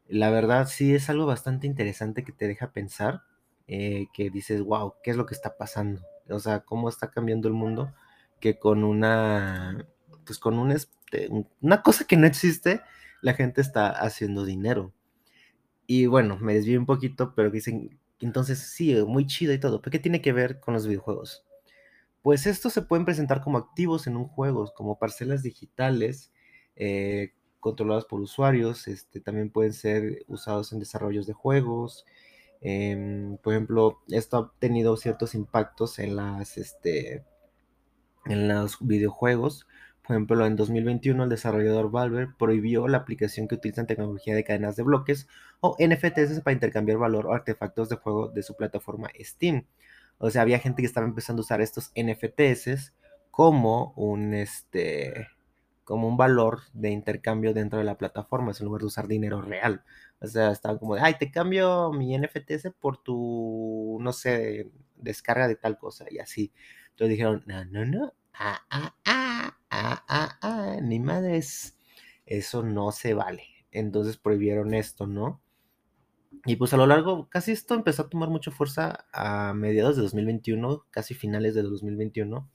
La 0.08 0.30
verdad 0.30 0.68
sí 0.68 0.94
es 0.94 1.10
algo 1.10 1.26
bastante 1.26 1.66
interesante 1.66 2.24
que 2.24 2.32
te 2.32 2.48
deja 2.48 2.72
pensar, 2.72 3.24
eh, 3.68 4.08
que 4.14 4.30
dices, 4.30 4.62
wow, 4.62 4.96
¿qué 5.04 5.12
es 5.12 5.18
lo 5.18 5.26
que 5.26 5.34
está 5.34 5.58
pasando? 5.58 6.02
O 6.30 6.40
sea, 6.40 6.62
cómo 6.62 6.90
está 6.90 7.10
cambiando 7.10 7.48
el 7.48 7.54
mundo, 7.54 7.94
que 8.40 8.60
con 8.60 8.84
una, 8.84 9.88
pues 10.26 10.38
con 10.38 10.60
un, 10.60 10.72
este, 10.72 11.30
una 11.62 11.82
cosa 11.82 12.06
que 12.06 12.18
no 12.18 12.28
existe, 12.28 12.82
la 13.24 13.34
gente 13.34 13.62
está 13.62 13.90
haciendo 13.90 14.46
dinero. 14.46 14.94
Y 15.88 16.08
bueno, 16.08 16.38
me 16.40 16.54
desvío 16.56 16.80
un 16.80 16.86
poquito, 16.86 17.34
pero 17.36 17.50
dicen, 17.50 18.00
entonces 18.20 18.60
sí, 18.60 18.94
muy 19.08 19.26
chido 19.28 19.54
y 19.54 19.60
todo, 19.60 19.82
pero 19.82 19.92
¿qué 19.92 20.00
tiene 20.00 20.22
que 20.22 20.34
ver 20.34 20.60
con 20.60 20.74
los 20.74 20.88
videojuegos? 20.88 21.46
Pues 22.22 22.48
estos 22.48 22.74
se 22.74 22.84
pueden 22.84 23.06
presentar 23.06 23.42
como 23.42 23.58
activos 23.58 24.08
en 24.08 24.18
un 24.18 24.28
juego, 24.28 24.72
como 24.76 25.00
parcelas 25.00 25.44
digitales, 25.44 26.34
eh, 26.76 27.34
controlados 27.62 28.06
por 28.06 28.20
usuarios, 28.22 28.88
este, 28.90 29.22
también 29.22 29.50
pueden 29.52 29.74
ser 29.74 30.26
usados 30.28 30.74
en 30.74 30.80
desarrollos 30.80 31.26
de 31.28 31.34
juegos. 31.34 32.06
Em, 32.62 33.38
por 33.38 33.54
ejemplo, 33.54 34.02
esto 34.10 34.38
ha 34.38 34.54
tenido 34.60 34.98
ciertos 34.98 35.36
impactos 35.36 36.00
en 36.00 36.18
las, 36.18 36.58
este, 36.58 37.26
en 38.26 38.48
los 38.50 38.78
videojuegos. 38.82 39.68
Por 40.06 40.16
ejemplo, 40.16 40.46
en 40.46 40.56
2021 40.58 41.24
el 41.24 41.30
desarrollador 41.30 41.90
Valve 41.90 42.28
prohibió 42.38 42.88
la 42.90 42.98
aplicación 43.00 43.48
que 43.48 43.56
utiliza 43.56 43.86
tecnología 43.86 44.36
de 44.36 44.44
cadenas 44.44 44.76
de 44.76 44.84
bloques 44.84 45.28
o 45.62 45.78
NFTs 45.80 46.42
para 46.42 46.54
intercambiar 46.54 46.98
valor 46.98 47.28
o 47.28 47.34
artefactos 47.34 47.88
de 47.88 47.96
juego 47.96 48.28
de 48.28 48.44
su 48.44 48.56
plataforma 48.56 49.10
Steam. 49.20 49.66
O 50.18 50.30
sea, 50.30 50.42
había 50.42 50.60
gente 50.60 50.82
que 50.82 50.88
estaba 50.88 51.08
empezando 51.08 51.42
a 51.42 51.46
usar 51.46 51.62
estos 51.62 51.92
NFTs 51.96 52.94
como 53.32 53.94
un, 53.96 54.34
este, 54.34 55.28
como 55.84 56.08
un 56.08 56.18
valor 56.18 56.62
de 56.74 56.92
intercambio 56.92 57.54
dentro 57.54 57.80
de 57.80 57.86
la 57.86 57.98
plataforma, 57.98 58.52
en 58.58 58.66
lugar 58.66 58.82
de 58.82 58.88
usar 58.88 59.08
dinero 59.08 59.42
real. 59.42 59.84
O 60.20 60.28
sea, 60.28 60.52
estaban 60.52 60.78
como 60.78 60.96
de, 60.96 61.02
ay, 61.02 61.16
te 61.20 61.32
cambio 61.32 61.92
mi 61.92 62.18
NFTs 62.18 62.72
por 62.80 62.98
tu, 62.98 63.98
no 64.02 64.14
sé, 64.14 64.70
descarga 64.98 65.48
de 65.48 65.56
tal 65.56 65.78
cosa 65.78 66.06
y 66.10 66.20
así. 66.20 66.54
Entonces 66.92 67.10
dijeron, 67.10 67.44
no, 67.46 67.66
no, 67.66 67.86
no, 67.86 68.14
ah, 68.34 68.62
ah, 68.70 68.96
ah, 69.06 69.58
ah, 69.74 70.06
ah, 70.08 70.40
ah, 70.42 70.80
ni 70.82 71.00
madres, 71.00 71.78
eso 72.26 72.64
no 72.64 72.92
se 72.92 73.14
vale. 73.14 73.44
Entonces 73.72 74.18
prohibieron 74.18 74.74
esto, 74.74 75.08
¿no? 75.08 75.42
Y 76.46 76.58
pues 76.58 76.74
a 76.74 76.78
lo 76.78 76.88
largo, 76.88 77.30
casi 77.30 77.52
esto 77.52 77.74
empezó 77.76 78.04
a 78.04 78.10
tomar 78.10 78.30
mucha 78.30 78.52
fuerza 78.52 79.06
a 79.14 79.54
mediados 79.54 79.96
de 79.96 80.04
2021, 80.04 80.86
casi 80.92 81.14
finales 81.14 81.56
de 81.56 81.64
2021 81.64 82.50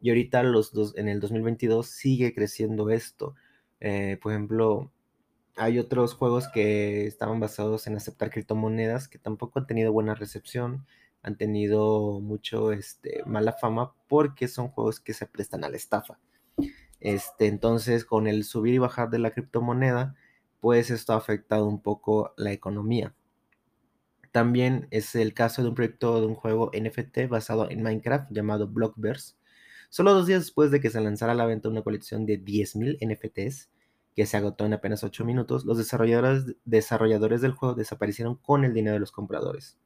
y 0.00 0.10
ahorita 0.10 0.42
los 0.42 0.72
dos, 0.72 0.96
en 0.96 1.08
el 1.08 1.20
2022 1.20 1.86
sigue 1.86 2.34
creciendo 2.34 2.90
esto. 2.90 3.34
Eh, 3.80 4.18
por 4.22 4.32
ejemplo, 4.32 4.92
hay 5.56 5.78
otros 5.78 6.14
juegos 6.14 6.48
que 6.48 7.06
estaban 7.06 7.40
basados 7.40 7.86
en 7.86 7.96
aceptar 7.96 8.30
criptomonedas 8.30 9.08
que 9.08 9.18
tampoco 9.18 9.58
han 9.58 9.66
tenido 9.66 9.92
buena 9.92 10.14
recepción, 10.14 10.86
han 11.22 11.36
tenido 11.36 12.20
mucho 12.20 12.72
este, 12.72 13.22
mala 13.26 13.52
fama 13.52 13.94
porque 14.08 14.48
son 14.48 14.68
juegos 14.68 15.00
que 15.00 15.14
se 15.14 15.26
prestan 15.26 15.64
a 15.64 15.68
la 15.68 15.76
estafa. 15.76 16.18
Este, 17.06 17.46
entonces, 17.46 18.04
con 18.04 18.26
el 18.26 18.42
subir 18.42 18.74
y 18.74 18.78
bajar 18.78 19.10
de 19.10 19.20
la 19.20 19.30
criptomoneda, 19.30 20.16
pues 20.58 20.90
esto 20.90 21.12
ha 21.12 21.16
afectado 21.16 21.64
un 21.66 21.80
poco 21.80 22.34
la 22.36 22.50
economía. 22.50 23.14
También 24.32 24.88
es 24.90 25.14
el 25.14 25.32
caso 25.32 25.62
de 25.62 25.68
un 25.68 25.76
proyecto 25.76 26.20
de 26.20 26.26
un 26.26 26.34
juego 26.34 26.72
NFT 26.74 27.28
basado 27.28 27.70
en 27.70 27.84
Minecraft 27.84 28.32
llamado 28.32 28.66
Blockverse, 28.66 29.36
Solo 29.88 30.14
dos 30.14 30.26
días 30.26 30.40
después 30.40 30.72
de 30.72 30.80
que 30.80 30.90
se 30.90 31.00
lanzara 31.00 31.30
a 31.30 31.36
la 31.36 31.46
venta 31.46 31.68
una 31.68 31.82
colección 31.82 32.26
de 32.26 32.42
10.000 32.44 32.98
NFTs, 33.00 33.70
que 34.16 34.26
se 34.26 34.36
agotó 34.36 34.66
en 34.66 34.72
apenas 34.72 35.04
8 35.04 35.24
minutos, 35.24 35.64
los 35.64 35.78
desarrolladores, 35.78 36.56
desarrolladores 36.64 37.40
del 37.40 37.52
juego 37.52 37.76
desaparecieron 37.76 38.34
con 38.34 38.64
el 38.64 38.74
dinero 38.74 38.94
de 38.94 39.00
los 39.00 39.12
compradores. 39.12 39.78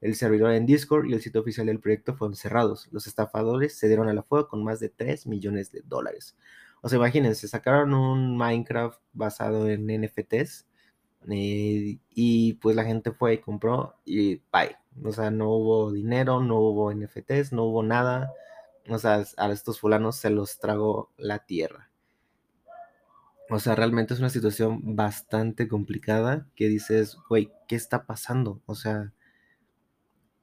El 0.00 0.14
servidor 0.14 0.52
en 0.52 0.66
Discord 0.66 1.06
y 1.06 1.12
el 1.12 1.20
sitio 1.20 1.40
oficial 1.42 1.66
del 1.66 1.80
proyecto 1.80 2.14
fueron 2.14 2.34
cerrados. 2.34 2.88
Los 2.90 3.06
estafadores 3.06 3.76
se 3.78 3.86
dieron 3.88 4.08
a 4.08 4.14
la 4.14 4.22
fuga 4.22 4.48
con 4.48 4.64
más 4.64 4.80
de 4.80 4.88
3 4.88 5.26
millones 5.26 5.70
de 5.72 5.82
dólares. 5.84 6.36
O 6.82 6.88
sea, 6.88 6.96
imagínense, 6.96 7.48
sacaron 7.48 7.92
un 7.94 8.36
Minecraft 8.36 9.00
basado 9.12 9.68
en 9.68 9.86
NFTs 9.86 10.66
eh, 11.28 11.98
y 12.10 12.54
pues 12.54 12.76
la 12.76 12.84
gente 12.84 13.12
fue 13.12 13.34
y 13.34 13.38
compró 13.38 13.96
y 14.04 14.36
bye. 14.52 14.76
O 15.04 15.12
sea, 15.12 15.30
no 15.30 15.50
hubo 15.50 15.92
dinero, 15.92 16.40
no 16.40 16.58
hubo 16.58 16.92
NFTs, 16.92 17.52
no 17.52 17.64
hubo 17.64 17.82
nada. 17.82 18.32
O 18.88 18.98
sea, 18.98 19.24
a 19.36 19.52
estos 19.52 19.80
fulanos 19.80 20.16
se 20.16 20.30
los 20.30 20.58
tragó 20.58 21.10
la 21.18 21.40
tierra. 21.40 21.90
O 23.50 23.58
sea, 23.58 23.74
realmente 23.74 24.14
es 24.14 24.20
una 24.20 24.30
situación 24.30 24.80
bastante 24.96 25.68
complicada 25.68 26.46
que 26.54 26.68
dices, 26.68 27.16
güey, 27.28 27.50
¿qué 27.66 27.76
está 27.76 28.06
pasando? 28.06 28.62
O 28.66 28.74
sea, 28.76 29.12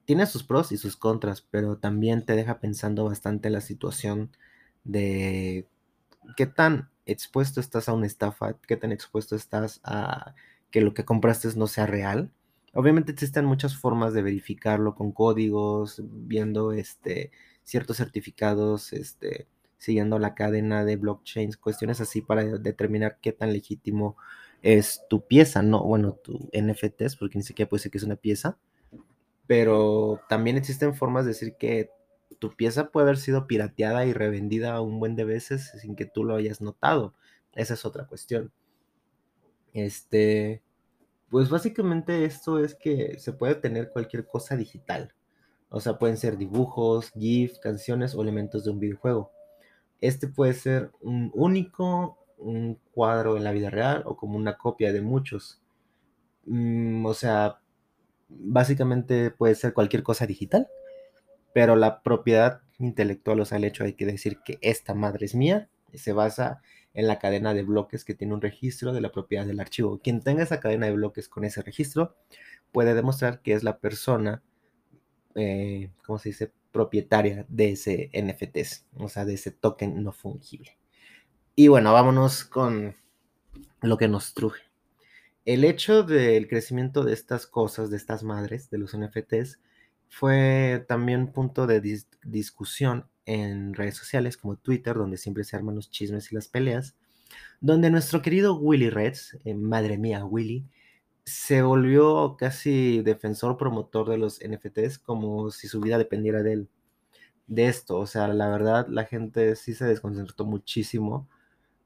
tiene 0.08 0.24
sus 0.24 0.42
pros 0.42 0.72
y 0.72 0.78
sus 0.78 0.96
contras, 0.96 1.42
pero 1.42 1.76
también 1.76 2.24
te 2.24 2.34
deja 2.34 2.60
pensando 2.60 3.04
bastante 3.04 3.50
la 3.50 3.60
situación 3.60 4.30
de 4.82 5.68
qué 6.34 6.46
tan 6.46 6.88
expuesto 7.04 7.60
estás 7.60 7.90
a 7.90 7.92
una 7.92 8.06
estafa, 8.06 8.54
qué 8.66 8.78
tan 8.78 8.90
expuesto 8.90 9.36
estás 9.36 9.82
a 9.84 10.34
que 10.70 10.80
lo 10.80 10.94
que 10.94 11.04
compraste 11.04 11.48
no 11.56 11.66
sea 11.66 11.84
real. 11.84 12.32
Obviamente 12.72 13.12
existen 13.12 13.44
muchas 13.44 13.76
formas 13.76 14.14
de 14.14 14.22
verificarlo 14.22 14.94
con 14.94 15.12
códigos, 15.12 16.00
viendo 16.02 16.72
este, 16.72 17.30
ciertos 17.62 17.98
certificados, 17.98 18.94
este, 18.94 19.46
siguiendo 19.76 20.18
la 20.18 20.34
cadena 20.34 20.86
de 20.86 20.96
blockchains, 20.96 21.58
cuestiones 21.58 22.00
así 22.00 22.22
para 22.22 22.44
determinar 22.44 23.18
qué 23.20 23.32
tan 23.32 23.52
legítimo 23.52 24.16
es 24.62 25.02
tu 25.10 25.26
pieza, 25.26 25.60
no, 25.60 25.84
bueno, 25.84 26.14
tu 26.14 26.48
NFTs, 26.54 27.16
porque 27.16 27.36
ni 27.36 27.44
siquiera 27.44 27.68
puede 27.68 27.82
ser 27.82 27.92
que 27.92 27.98
es 27.98 28.04
una 28.04 28.16
pieza, 28.16 28.56
pero 29.48 30.20
también 30.28 30.58
existen 30.58 30.94
formas 30.94 31.24
de 31.24 31.30
decir 31.30 31.56
que 31.56 31.90
tu 32.38 32.54
pieza 32.54 32.90
puede 32.90 33.06
haber 33.06 33.16
sido 33.16 33.46
pirateada 33.46 34.04
y 34.04 34.12
revendida 34.12 34.80
un 34.82 35.00
buen 35.00 35.16
de 35.16 35.24
veces 35.24 35.72
sin 35.80 35.96
que 35.96 36.04
tú 36.04 36.22
lo 36.22 36.36
hayas 36.36 36.60
notado. 36.60 37.14
Esa 37.54 37.72
es 37.74 37.86
otra 37.86 38.06
cuestión. 38.06 38.52
Este, 39.72 40.62
pues 41.30 41.48
básicamente 41.48 42.26
esto 42.26 42.62
es 42.62 42.74
que 42.74 43.18
se 43.18 43.32
puede 43.32 43.54
tener 43.54 43.90
cualquier 43.90 44.26
cosa 44.26 44.54
digital. 44.54 45.14
O 45.70 45.80
sea, 45.80 45.98
pueden 45.98 46.18
ser 46.18 46.36
dibujos, 46.36 47.10
GIF, 47.12 47.58
canciones 47.58 48.14
o 48.14 48.22
elementos 48.22 48.64
de 48.64 48.70
un 48.70 48.80
videojuego. 48.80 49.32
Este 50.02 50.28
puede 50.28 50.52
ser 50.52 50.92
un 51.00 51.30
único, 51.34 52.18
un 52.36 52.78
cuadro 52.92 53.38
en 53.38 53.44
la 53.44 53.52
vida 53.52 53.70
real 53.70 54.02
o 54.04 54.14
como 54.14 54.36
una 54.36 54.58
copia 54.58 54.92
de 54.92 55.00
muchos. 55.00 55.62
Mm, 56.44 57.06
o 57.06 57.14
sea, 57.14 57.60
básicamente 58.28 59.30
puede 59.30 59.54
ser 59.54 59.72
cualquier 59.72 60.02
cosa 60.02 60.26
digital, 60.26 60.68
pero 61.54 61.76
la 61.76 62.02
propiedad 62.02 62.60
intelectual, 62.78 63.40
o 63.40 63.44
sea, 63.44 63.58
el 63.58 63.64
hecho 63.64 63.84
de 63.84 63.96
que 63.96 64.06
decir 64.06 64.38
que 64.44 64.58
esta 64.60 64.94
madre 64.94 65.26
es 65.26 65.34
mía, 65.34 65.68
se 65.94 66.12
basa 66.12 66.60
en 66.94 67.06
la 67.06 67.18
cadena 67.18 67.54
de 67.54 67.62
bloques 67.62 68.04
que 68.04 68.14
tiene 68.14 68.34
un 68.34 68.40
registro 68.40 68.92
de 68.92 69.00
la 69.00 69.12
propiedad 69.12 69.46
del 69.46 69.60
archivo. 69.60 70.00
Quien 70.00 70.20
tenga 70.20 70.42
esa 70.42 70.60
cadena 70.60 70.86
de 70.86 70.92
bloques 70.92 71.28
con 71.28 71.44
ese 71.44 71.62
registro 71.62 72.16
puede 72.72 72.94
demostrar 72.94 73.40
que 73.40 73.52
es 73.52 73.62
la 73.62 73.78
persona, 73.78 74.42
eh, 75.34 75.90
¿cómo 76.04 76.18
se 76.18 76.30
dice?, 76.30 76.52
propietaria 76.72 77.46
de 77.48 77.70
ese 77.70 78.10
NFTs, 78.12 78.86
o 78.96 79.08
sea, 79.08 79.24
de 79.24 79.34
ese 79.34 79.50
token 79.50 80.02
no 80.02 80.12
fungible. 80.12 80.78
Y 81.54 81.68
bueno, 81.68 81.92
vámonos 81.92 82.44
con 82.44 82.94
lo 83.80 83.96
que 83.96 84.06
nos 84.06 84.34
truje. 84.34 84.67
El 85.48 85.64
hecho 85.64 86.02
del 86.02 86.46
crecimiento 86.46 87.04
de 87.04 87.14
estas 87.14 87.46
cosas, 87.46 87.88
de 87.88 87.96
estas 87.96 88.22
madres, 88.22 88.68
de 88.68 88.76
los 88.76 88.94
NFTs, 88.94 89.58
fue 90.06 90.84
también 90.86 91.32
punto 91.32 91.66
de 91.66 91.80
discusión 92.22 93.08
en 93.24 93.72
redes 93.72 93.96
sociales 93.96 94.36
como 94.36 94.56
Twitter, 94.56 94.94
donde 94.94 95.16
siempre 95.16 95.44
se 95.44 95.56
arman 95.56 95.74
los 95.74 95.90
chismes 95.90 96.30
y 96.30 96.34
las 96.34 96.48
peleas, 96.48 96.96
donde 97.62 97.88
nuestro 97.88 98.20
querido 98.20 98.58
Willy 98.58 98.90
Reds, 98.90 99.38
eh, 99.46 99.54
madre 99.54 99.96
mía, 99.96 100.22
Willy, 100.22 100.66
se 101.24 101.62
volvió 101.62 102.36
casi 102.38 103.00
defensor 103.00 103.56
promotor 103.56 104.10
de 104.10 104.18
los 104.18 104.40
NFTs 104.46 104.98
como 104.98 105.50
si 105.50 105.66
su 105.66 105.80
vida 105.80 105.96
dependiera 105.96 106.42
de 106.42 106.52
él. 106.52 106.68
De 107.46 107.68
esto, 107.68 107.96
o 107.96 108.06
sea, 108.06 108.28
la 108.28 108.50
verdad, 108.50 108.86
la 108.90 109.06
gente 109.06 109.56
sí 109.56 109.72
se 109.72 109.86
desconcertó 109.86 110.44
muchísimo 110.44 111.26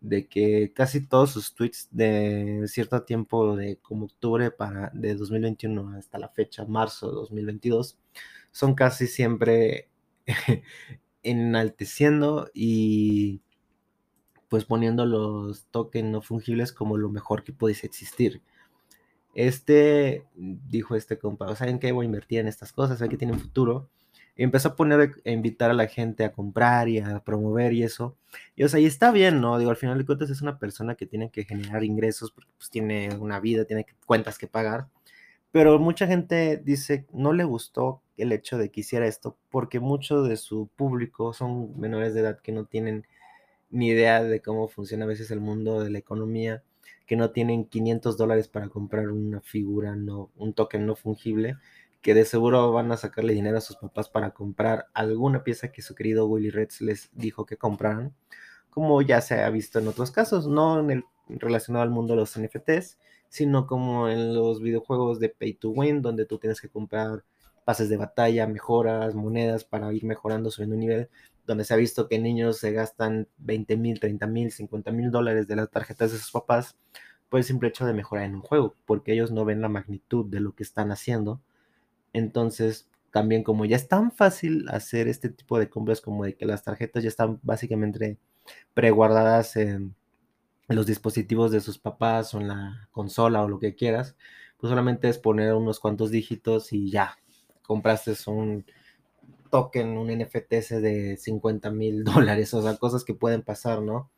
de 0.02 0.26
que 0.26 0.73
casi 0.75 1.06
todos 1.06 1.30
sus 1.30 1.54
tweets 1.54 1.88
de 1.92 2.64
cierto 2.66 3.02
tiempo, 3.04 3.56
de 3.56 3.78
como 3.78 4.06
octubre 4.06 4.50
para, 4.50 4.90
de 4.94 5.14
2021 5.14 5.97
hasta 5.97 6.18
la 6.18 6.28
fecha, 6.28 6.66
marzo 6.66 7.09
de 7.09 7.14
2022, 7.14 7.99
son 8.50 8.75
casi 8.75 9.06
siempre 9.06 9.88
enalteciendo 11.23 12.50
y 12.52 13.40
pues 14.49 14.64
poniendo 14.64 15.06
los 15.06 15.66
tokens 15.66 16.11
no 16.11 16.21
fungibles 16.21 16.73
como 16.73 16.99
lo 16.99 17.09
mejor 17.09 17.44
que 17.44 17.52
pudiese 17.52 17.87
existir. 17.87 18.42
Este, 19.35 20.26
dijo 20.35 20.97
este 20.97 21.18
compa, 21.18 21.54
¿saben 21.56 21.78
qué? 21.78 21.92
Voy 21.92 22.04
a 22.04 22.06
invertir 22.06 22.40
en 22.40 22.49
estas 22.49 22.73
cosas, 22.73 22.99
saben 22.99 23.11
que 23.11 23.16
tienen 23.16 23.38
futuro. 23.38 23.88
Empezó 24.37 24.69
a 24.71 24.77
poner, 24.77 25.23
a 25.25 25.31
invitar 25.31 25.71
a 25.71 25.75
la 25.75 25.87
gente 25.87 26.25
a 26.25 26.33
comprar 26.33 26.89
y 26.89 26.99
a 26.99 27.21
promover 27.21 27.73
y 27.73 27.83
eso. 27.83 28.17
Y 28.57 28.65
o 28.65 28.69
sea, 28.69 28.81
y 28.81 28.87
está 28.87 29.12
bien, 29.12 29.41
¿no? 29.41 29.59
Digo, 29.59 29.71
al 29.71 29.77
final 29.77 29.99
de 29.99 30.07
cuentas 30.07 30.31
es 30.31 30.43
una 30.43 30.59
persona 30.59 30.95
que 30.95 31.07
tiene 31.07 31.31
que 31.31 31.45
generar 31.45 31.85
ingresos 31.85 32.33
porque 32.33 32.51
pues 32.57 32.71
tiene 32.71 33.15
una 33.17 33.41
vida, 33.41 33.65
tiene 33.65 33.87
cuentas 34.07 34.39
que 34.39 34.47
pagar. 34.47 34.89
Pero 35.53 35.79
mucha 35.79 36.07
gente 36.07 36.61
dice, 36.65 37.07
no 37.12 37.33
le 37.35 37.45
gustó 37.45 38.03
el 38.17 38.33
hecho 38.33 38.59
de 38.59 38.71
que 38.71 38.81
hiciera 38.81 39.07
esto 39.07 39.37
porque 39.51 39.81
mucho 39.81 40.23
de 40.23 40.37
su 40.37 40.69
público 40.77 41.33
son 41.35 41.79
menores 41.79 42.15
de 42.15 42.21
edad 42.21 42.41
que 42.41 42.53
no 42.53 42.65
tienen 42.67 43.07
ni 43.71 43.89
idea 43.89 44.23
de 44.23 44.41
cómo 44.41 44.69
funciona 44.69 45.05
a 45.05 45.09
veces 45.09 45.31
el 45.31 45.41
mundo 45.41 45.83
de 45.83 45.91
la 45.91 45.99
economía 45.99 46.62
que 47.07 47.17
no 47.17 47.31
tienen 47.31 47.65
500 47.67 48.17
dólares 48.17 48.49
para 48.49 48.69
comprar 48.69 49.11
una 49.11 49.41
figura, 49.41 49.97
no, 49.97 50.31
un 50.37 50.55
token 50.55 50.87
no 50.87 50.95
fungible, 50.97 51.57
que 52.02 52.14
de 52.14 52.25
seguro 52.25 52.73
van 52.73 52.92
a 52.92 52.97
sacarle 52.97 53.32
dinero 53.32 53.59
a 53.59 53.61
sus 53.62 53.76
papás 53.76 54.09
para 54.09 54.32
comprar 54.32 54.88
alguna 54.92 55.44
pieza 55.44 55.73
que 55.73 55.82
su 55.82 55.94
querido 55.94 56.26
Willy 56.26 56.50
Reds 56.50 56.80
les 56.80 57.11
dijo 57.12 57.47
que 57.47 57.56
compraran, 57.56 58.14
como 58.71 59.00
ya 59.02 59.21
se 59.21 59.42
ha 59.42 59.50
visto 59.50 59.78
en 59.78 59.88
otros 59.88 60.11
casos, 60.11 60.49
no 60.49 60.80
en 60.80 60.90
el 60.90 61.04
relacionado 61.28 61.82
al 61.82 61.90
mundo 61.90 62.14
de 62.14 62.21
los 62.21 62.38
NFTs, 62.38 62.99
sino 63.28 63.66
como 63.66 64.09
en 64.09 64.35
los 64.35 64.61
videojuegos 64.61 65.21
de 65.21 65.28
Pay 65.30 65.54
to 65.54 65.71
Win, 65.71 66.02
donde 66.02 66.26
tú 66.26 66.38
tienes 66.38 66.61
que 66.61 66.68
comprar 66.68 67.25
pases 67.64 67.88
de 67.88 67.97
batalla, 67.97 68.47
mejoras, 68.47 69.14
monedas 69.14 69.64
para 69.64 69.92
ir 69.92 70.04
mejorando, 70.04 70.50
subiendo 70.50 70.76
nivel, 70.76 71.09
donde 71.47 71.64
se 71.64 71.75
ha 71.75 71.76
visto 71.76 72.09
que 72.09 72.18
niños 72.18 72.59
se 72.59 72.73
gastan 72.73 73.28
20 73.38 73.76
mil, 73.76 74.00
30 74.00 74.26
mil, 74.26 74.50
50 74.50 74.90
mil 74.92 75.11
dólares 75.11 75.47
de 75.49 75.56
las 75.56 75.71
tarjetas 75.71 76.12
de 76.12 76.18
sus 76.18 76.30
papás 76.30 76.76
por 77.28 77.38
el 77.38 77.44
simple 77.44 77.68
hecho 77.68 77.87
de 77.87 77.94
mejorar 77.94 78.25
en 78.25 78.35
un 78.35 78.42
juego, 78.42 78.75
porque 78.85 79.12
ellos 79.12 79.30
no 79.30 79.44
ven 79.44 79.62
la 79.62 79.68
magnitud 79.68 80.26
de 80.26 80.40
lo 80.40 80.54
que 80.54 80.62
están 80.64 80.90
haciendo. 80.90 81.40
Entonces, 82.12 82.88
también 83.11 83.42
como 83.42 83.64
ya 83.64 83.76
es 83.76 83.88
tan 83.88 84.12
fácil 84.12 84.66
hacer 84.69 85.09
este 85.09 85.28
tipo 85.28 85.59
de 85.59 85.69
compras 85.69 86.00
como 86.00 86.25
de 86.25 86.35
que 86.35 86.47
las 86.47 86.64
tarjetas 86.64 87.02
ya 87.02 87.09
están 87.09 87.38
básicamente 87.42 88.19
preguardadas 88.75 89.57
en 89.57 89.95
los 90.69 90.87
dispositivos 90.87 91.52
de 91.52 91.61
sus 91.61 91.78
papás 91.78 92.35
o 92.35 92.40
en 92.40 92.49
la 92.49 92.88
consola 92.90 93.42
o 93.42 93.49
lo 93.49 93.59
que 93.59 93.75
quieras, 93.75 94.16
pues 94.59 94.71
solamente 94.71 95.09
es 95.09 95.19
poner 95.19 95.54
unos 95.54 95.81
cuantos 95.81 96.11
dígitos 96.11 96.73
y 96.73 96.90
ya, 96.90 97.19
compraste 97.62 98.14
un 98.26 98.64
token, 99.50 99.99
un 99.99 100.09
NFT 100.09 100.52
de 100.81 101.16
50 101.19 101.71
mil 101.71 102.04
dólares, 102.04 102.54
o 102.54 102.62
sea, 102.62 102.76
cosas 102.76 103.04
que 103.04 103.14
pueden 103.14 103.42
pasar, 103.42 103.83
¿no? 103.83 104.11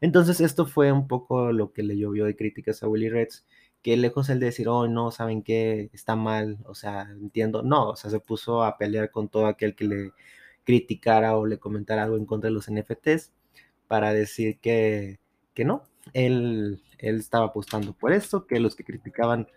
Entonces 0.00 0.40
esto 0.40 0.66
fue 0.66 0.90
un 0.90 1.06
poco 1.06 1.52
lo 1.52 1.72
que 1.72 1.82
le 1.82 1.96
llovió 1.96 2.24
de 2.24 2.36
críticas 2.36 2.82
a 2.82 2.88
Willy 2.88 3.08
Reds, 3.08 3.46
que 3.82 3.96
lejos 3.96 4.28
el 4.30 4.40
de 4.40 4.46
decir, 4.46 4.68
oh, 4.68 4.88
no, 4.88 5.10
¿saben 5.10 5.42
qué? 5.42 5.90
Está 5.92 6.16
mal, 6.16 6.58
o 6.66 6.74
sea, 6.74 7.02
entiendo, 7.10 7.62
no, 7.62 7.90
o 7.90 7.96
sea, 7.96 8.10
se 8.10 8.20
puso 8.20 8.64
a 8.64 8.78
pelear 8.78 9.10
con 9.10 9.28
todo 9.28 9.46
aquel 9.46 9.74
que 9.74 9.84
le 9.86 10.12
criticara 10.64 11.36
o 11.36 11.46
le 11.46 11.58
comentara 11.58 12.04
algo 12.04 12.16
en 12.16 12.26
contra 12.26 12.48
de 12.48 12.54
los 12.54 12.70
NFTs 12.70 13.32
para 13.88 14.12
decir 14.12 14.58
que, 14.60 15.18
que 15.54 15.64
no, 15.64 15.84
él, 16.12 16.82
él 16.98 17.18
estaba 17.18 17.46
apostando 17.46 17.92
por 17.94 18.12
esto, 18.12 18.46
que 18.46 18.60
los 18.60 18.76
que 18.76 18.84
criticaban 18.84 19.48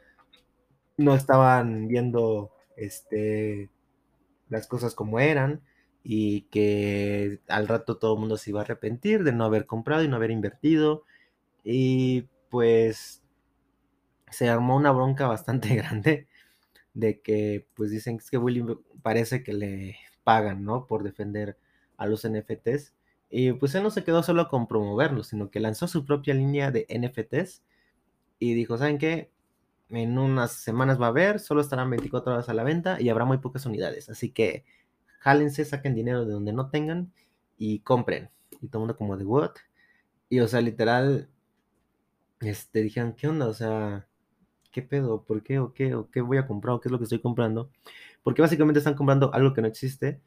no 0.98 1.16
estaban 1.16 1.88
viendo 1.88 2.52
este 2.78 3.70
las 4.50 4.68
cosas 4.68 4.96
como 4.96 5.20
eran 5.20 5.62
y 6.04 6.42
que 6.44 7.40
al 7.48 7.68
rato 7.68 7.98
todo 7.98 8.14
el 8.16 8.20
mundo 8.20 8.38
se 8.38 8.52
iba 8.52 8.62
a 8.62 8.64
arrepentir 8.64 9.24
de 9.24 9.32
no 9.34 9.46
haber 9.46 9.66
comprado 9.66 10.04
y 10.04 10.08
no 10.08 10.18
haber 10.18 10.32
invertido. 10.32 11.04
Y 11.64 12.28
pues 12.50 13.23
se 14.34 14.50
armó 14.50 14.76
una 14.76 14.92
bronca 14.92 15.28
bastante 15.28 15.76
grande 15.76 16.28
de 16.94 17.22
que 17.22 17.68
pues 17.76 17.92
dicen 17.92 18.18
que 18.18 18.24
es 18.26 18.32
que 18.32 18.38
Willy 18.38 18.66
parece 19.02 19.44
que 19.44 19.54
le 19.54 19.98
pagan, 20.24 20.64
¿no? 20.66 20.88
Por 20.88 21.04
defender 21.04 21.58
a 21.98 22.06
los 22.08 22.28
NFTs. 22.28 22.94
Y 23.30 23.54
pues 23.54 23.74
él 23.76 23.84
no 23.84 23.92
se 23.92 24.04
quedó 24.04 24.24
solo 24.24 24.48
con 24.50 24.68
promoverlos, 24.68 25.28
sino 25.28 25.50
que 25.50 25.60
lanzó 25.60 25.88
su 25.88 26.06
propia 26.06 26.34
línea 26.34 26.72
de 26.72 26.86
NFTs 26.90 27.64
y 28.40 28.54
dijo, 28.54 28.78
¿saben 28.78 28.98
qué? 29.00 29.32
en 29.90 30.18
unas 30.18 30.54
semanas 30.54 31.00
va 31.00 31.08
a 31.08 31.10
haber, 31.10 31.40
solo 31.40 31.62
estarán 31.62 31.90
24 31.90 32.34
horas 32.34 32.50
a 32.50 32.54
la 32.54 32.64
venta 32.64 33.00
y 33.00 33.10
habrá 33.10 33.26
muy 33.26 33.38
pocas 33.38 33.66
unidades. 33.66 34.10
Así 34.10 34.32
que 34.32 34.66
jálense, 35.20 35.66
saquen 35.66 35.96
dinero 35.96 36.26
de 36.26 36.34
donde 36.34 36.54
no 36.54 36.70
tengan 36.70 37.14
y 37.58 37.80
compren. 37.80 38.30
Y 38.62 38.68
todo 38.68 38.80
el 38.80 38.88
mundo 38.88 38.98
como 38.98 39.18
de 39.18 39.26
what? 39.26 39.52
Y, 40.30 40.40
o 40.40 40.48
sea, 40.48 40.62
literal, 40.62 41.30
este, 42.40 42.82
dijeron, 42.82 43.14
¿qué 43.14 43.28
onda? 43.28 43.48
O 43.48 43.54
sea, 43.54 44.08
¿qué 44.74 44.82
pedo? 44.82 45.24
¿Por 45.24 45.44
qué? 45.44 45.60
¿O 45.60 45.74
qué? 45.74 45.96
¿O 45.96 46.10
qué 46.12 46.20
voy 46.20 46.38
a 46.38 46.48
comprar? 46.48 46.76
¿O 46.76 46.82
qué 46.82 46.90
es 46.90 46.92
lo 46.92 46.98
que 46.98 47.06
estoy 47.06 47.22
comprando? 47.22 47.70
Porque 48.24 48.42
básicamente 48.42 48.80
están 48.80 48.96
comprando 48.96 49.34
algo 49.34 49.54
que 49.54 49.62
no 49.62 49.68
existe 49.70 50.20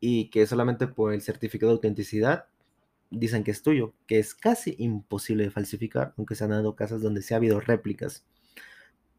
y 0.00 0.30
que 0.30 0.46
solamente 0.46 0.86
por 0.86 1.12
el 1.12 1.20
certificado 1.20 1.70
de 1.72 1.74
autenticidad 1.74 2.46
dicen 3.10 3.44
que 3.44 3.50
es 3.50 3.62
tuyo, 3.62 3.92
que 4.06 4.18
es 4.18 4.34
casi 4.34 4.76
imposible 4.78 5.44
de 5.44 5.50
falsificar, 5.50 6.14
aunque 6.16 6.36
se 6.36 6.44
han 6.44 6.50
dado 6.50 6.76
casos 6.76 7.02
donde 7.02 7.22
se 7.22 7.34
ha 7.34 7.38
habido 7.38 7.60
réplicas. 7.60 8.24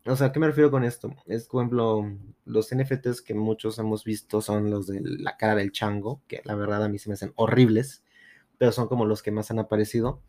O 0.06 0.16
sea, 0.16 0.32
¿qué 0.32 0.40
me 0.40 0.48
refiero 0.48 0.72
con 0.72 0.84
esto? 0.84 1.14
Es, 1.28 1.48
por 1.48 1.62
ejemplo, 1.62 2.10
los 2.46 2.74
NFTs 2.74 3.22
que 3.22 3.36
muchos 3.36 3.78
hemos 3.78 4.04
visto 4.04 4.42
son 4.42 4.72
los 4.72 4.88
de 4.88 5.02
la 5.04 5.38
cara 5.38 5.56
del 5.56 5.72
chango, 5.72 6.22
que 6.28 6.42
la 6.46 6.56
verdad 6.56 6.84
a 6.84 6.90
mí 6.90 6.98
se 6.98 7.10
me 7.10 7.14
hacen 7.14 7.34
horribles, 7.36 8.04
pero 8.58 8.72
son 8.72 8.88
como 8.88 9.06
los 9.06 9.22
que 9.22 9.32
más 9.32 9.52
han 9.52 9.60
aparecido, 9.60 10.22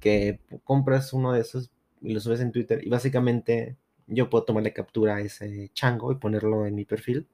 que 0.00 0.40
compras 0.64 1.12
uno 1.12 1.32
de 1.32 1.40
esos 1.40 1.71
y 2.02 2.14
lo 2.14 2.20
subes 2.20 2.40
en 2.40 2.52
Twitter 2.52 2.80
y 2.84 2.90
básicamente 2.90 3.76
yo 4.06 4.28
puedo 4.30 4.44
tomarle 4.44 4.72
captura 4.72 5.16
a 5.16 5.20
ese 5.20 5.70
chango 5.74 6.12
y 6.12 6.16
ponerlo 6.16 6.66
en 6.66 6.74
mi 6.74 6.84
perfil 6.84 7.28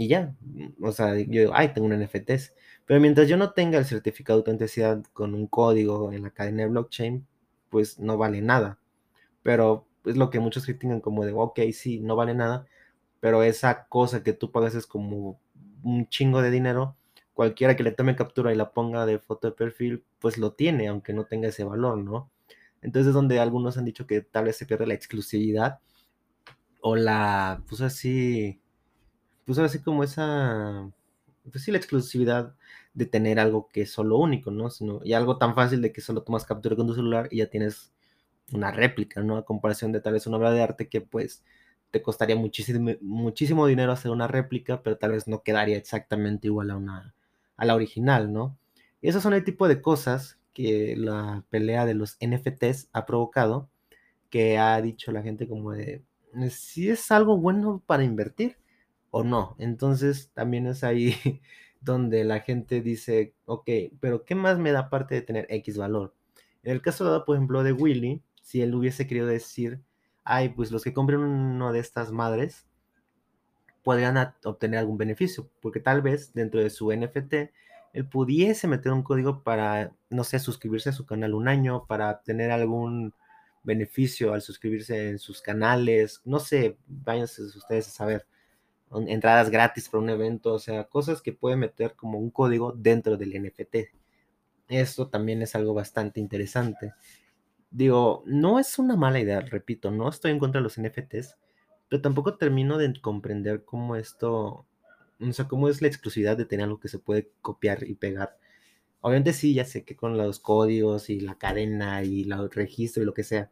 y 0.00 0.08
ya, 0.08 0.34
o 0.80 0.92
sea, 0.92 1.14
yo 1.18 1.40
digo, 1.42 1.52
ay, 1.54 1.74
tengo 1.74 1.86
un 1.86 1.92
NFTs, 1.92 2.54
pero 2.86 3.00
mientras 3.00 3.28
yo 3.28 3.36
no 3.36 3.52
tenga 3.52 3.76
el 3.78 3.84
certificado 3.84 4.38
de 4.38 4.40
autenticidad 4.40 5.04
con 5.12 5.34
un 5.34 5.46
código 5.46 6.10
en 6.10 6.22
la 6.22 6.30
cadena 6.30 6.62
de 6.62 6.70
blockchain, 6.70 7.26
pues 7.68 7.98
no 7.98 8.16
vale 8.16 8.40
nada. 8.40 8.78
Pero 9.42 9.86
es 10.06 10.16
lo 10.16 10.30
que 10.30 10.40
muchos 10.40 10.64
critican 10.64 11.00
como 11.02 11.26
de, 11.26 11.32
ok, 11.32 11.60
sí, 11.74 12.00
no 12.00 12.16
vale 12.16 12.34
nada, 12.34 12.66
pero 13.20 13.42
esa 13.42 13.86
cosa 13.88 14.22
que 14.22 14.32
tú 14.32 14.50
pagas 14.50 14.74
es 14.74 14.86
como 14.86 15.38
un 15.82 16.08
chingo 16.08 16.40
de 16.42 16.50
dinero, 16.50 16.96
cualquiera 17.34 17.76
que 17.76 17.82
le 17.82 17.92
tome 17.92 18.16
captura 18.16 18.52
y 18.52 18.56
la 18.56 18.72
ponga 18.72 19.04
de 19.06 19.18
foto 19.18 19.48
de 19.50 19.54
perfil, 19.56 20.04
pues 20.18 20.38
lo 20.38 20.52
tiene, 20.54 20.88
aunque 20.88 21.12
no 21.12 21.26
tenga 21.26 21.48
ese 21.48 21.64
valor, 21.64 21.98
¿no? 21.98 22.30
Entonces 22.82 23.08
es 23.08 23.14
donde 23.14 23.40
algunos 23.40 23.76
han 23.76 23.84
dicho 23.84 24.06
que 24.06 24.22
tal 24.22 24.44
vez 24.44 24.56
se 24.56 24.66
pierde 24.66 24.86
la 24.86 24.94
exclusividad 24.94 25.80
o 26.80 26.96
la, 26.96 27.62
pues 27.68 27.80
así, 27.82 28.60
pues 29.44 29.58
así 29.58 29.80
como 29.80 30.02
esa, 30.04 30.90
pues 31.50 31.64
sí, 31.64 31.70
la 31.72 31.78
exclusividad 31.78 32.54
de 32.94 33.06
tener 33.06 33.38
algo 33.38 33.68
que 33.68 33.82
es 33.82 33.92
solo 33.92 34.18
único, 34.18 34.50
¿no? 34.50 34.70
Sino, 34.70 35.00
y 35.04 35.12
algo 35.12 35.38
tan 35.38 35.54
fácil 35.54 35.82
de 35.82 35.92
que 35.92 36.00
solo 36.00 36.22
tomas 36.22 36.44
captura 36.44 36.76
con 36.76 36.86
tu 36.86 36.94
celular 36.94 37.28
y 37.30 37.38
ya 37.38 37.46
tienes 37.50 37.92
una 38.52 38.70
réplica, 38.70 39.22
¿no? 39.22 39.36
A 39.36 39.44
comparación 39.44 39.92
de 39.92 40.00
tal 40.00 40.14
vez 40.14 40.26
una 40.26 40.38
obra 40.38 40.50
de 40.52 40.62
arte 40.62 40.88
que 40.88 41.00
pues 41.00 41.44
te 41.90 42.02
costaría 42.02 42.36
muchísimo, 42.36 42.92
muchísimo 43.00 43.66
dinero 43.66 43.92
hacer 43.92 44.10
una 44.10 44.26
réplica, 44.26 44.82
pero 44.82 44.96
tal 44.96 45.12
vez 45.12 45.28
no 45.28 45.42
quedaría 45.42 45.76
exactamente 45.76 46.48
igual 46.48 46.70
a, 46.70 46.76
una, 46.76 47.14
a 47.56 47.64
la 47.64 47.74
original, 47.74 48.32
¿no? 48.32 48.56
Y 49.02 49.08
esos 49.08 49.22
son 49.22 49.34
el 49.34 49.44
tipo 49.44 49.68
de 49.68 49.80
cosas 49.80 50.38
que 50.52 50.94
la 50.96 51.44
pelea 51.50 51.86
de 51.86 51.94
los 51.94 52.16
NFTs 52.20 52.88
ha 52.92 53.06
provocado, 53.06 53.70
que 54.30 54.58
ha 54.58 54.80
dicho 54.80 55.12
la 55.12 55.22
gente 55.22 55.48
como 55.48 55.72
de, 55.72 56.02
si 56.50 56.90
es 56.90 57.10
algo 57.10 57.38
bueno 57.38 57.82
para 57.86 58.04
invertir 58.04 58.56
o 59.10 59.24
no. 59.24 59.56
Entonces 59.58 60.30
también 60.34 60.66
es 60.66 60.84
ahí 60.84 61.14
donde 61.80 62.24
la 62.24 62.40
gente 62.40 62.80
dice, 62.80 63.34
ok, 63.46 63.68
pero 64.00 64.24
¿qué 64.24 64.34
más 64.34 64.58
me 64.58 64.72
da 64.72 64.80
aparte 64.80 65.14
de 65.14 65.22
tener 65.22 65.46
X 65.50 65.78
valor? 65.78 66.14
En 66.62 66.72
el 66.72 66.82
caso 66.82 67.04
dado, 67.04 67.24
por 67.24 67.36
ejemplo, 67.36 67.62
de 67.62 67.72
Willy, 67.72 68.22
si 68.42 68.62
él 68.62 68.74
hubiese 68.74 69.06
querido 69.06 69.26
decir, 69.26 69.80
ay, 70.24 70.50
pues 70.50 70.70
los 70.70 70.84
que 70.84 70.92
compren 70.92 71.20
uno 71.20 71.72
de 71.72 71.80
estas 71.80 72.12
madres 72.12 72.66
podrían 73.82 74.34
obtener 74.44 74.78
algún 74.80 74.98
beneficio, 74.98 75.48
porque 75.60 75.80
tal 75.80 76.02
vez 76.02 76.34
dentro 76.34 76.60
de 76.60 76.70
su 76.70 76.92
NFT 76.92 77.34
él 77.92 78.06
pudiese 78.06 78.68
meter 78.68 78.92
un 78.92 79.02
código 79.02 79.42
para, 79.42 79.92
no 80.10 80.24
sé, 80.24 80.38
suscribirse 80.38 80.90
a 80.90 80.92
su 80.92 81.06
canal 81.06 81.34
un 81.34 81.48
año, 81.48 81.86
para 81.86 82.20
tener 82.22 82.50
algún 82.50 83.14
beneficio 83.62 84.32
al 84.32 84.42
suscribirse 84.42 85.10
en 85.10 85.18
sus 85.18 85.42
canales, 85.42 86.22
no 86.24 86.38
sé, 86.38 86.76
váyanse 86.86 87.42
ustedes 87.42 87.88
a 87.88 87.90
saber, 87.90 88.26
entradas 89.06 89.50
gratis 89.50 89.88
para 89.88 90.02
un 90.02 90.10
evento, 90.10 90.54
o 90.54 90.58
sea, 90.58 90.84
cosas 90.84 91.22
que 91.22 91.32
puede 91.32 91.56
meter 91.56 91.94
como 91.94 92.18
un 92.18 92.30
código 92.30 92.72
dentro 92.72 93.16
del 93.16 93.40
NFT. 93.40 93.76
Esto 94.68 95.08
también 95.08 95.42
es 95.42 95.54
algo 95.54 95.74
bastante 95.74 96.20
interesante. 96.20 96.94
Digo, 97.70 98.22
no 98.26 98.58
es 98.58 98.78
una 98.78 98.96
mala 98.96 99.20
idea, 99.20 99.40
repito, 99.40 99.90
no 99.90 100.08
estoy 100.08 100.32
en 100.32 100.38
contra 100.38 100.60
de 100.60 100.64
los 100.64 100.80
NFTs, 100.80 101.36
pero 101.88 102.02
tampoco 102.02 102.36
termino 102.36 102.78
de 102.78 102.92
comprender 103.00 103.64
cómo 103.64 103.96
esto, 103.96 104.66
o 105.20 105.32
sea, 105.32 105.48
cómo 105.48 105.68
es 105.68 105.82
la 105.82 105.88
exclusividad 105.88 106.36
de 106.36 106.46
tener 106.46 106.64
algo 106.64 106.80
que 106.80 106.88
se 106.88 106.98
puede 106.98 107.30
copiar 107.42 107.84
y 107.88 107.94
pegar. 107.94 108.38
Obviamente 109.00 109.32
sí, 109.32 109.54
ya 109.54 109.64
sé 109.64 109.84
que 109.84 109.96
con 109.96 110.18
los 110.18 110.40
códigos 110.40 111.10
y 111.10 111.20
la 111.20 111.36
cadena 111.38 112.02
y 112.04 112.22
el 112.22 112.50
registro 112.50 113.02
y 113.02 113.06
lo 113.06 113.14
que 113.14 113.24
sea, 113.24 113.50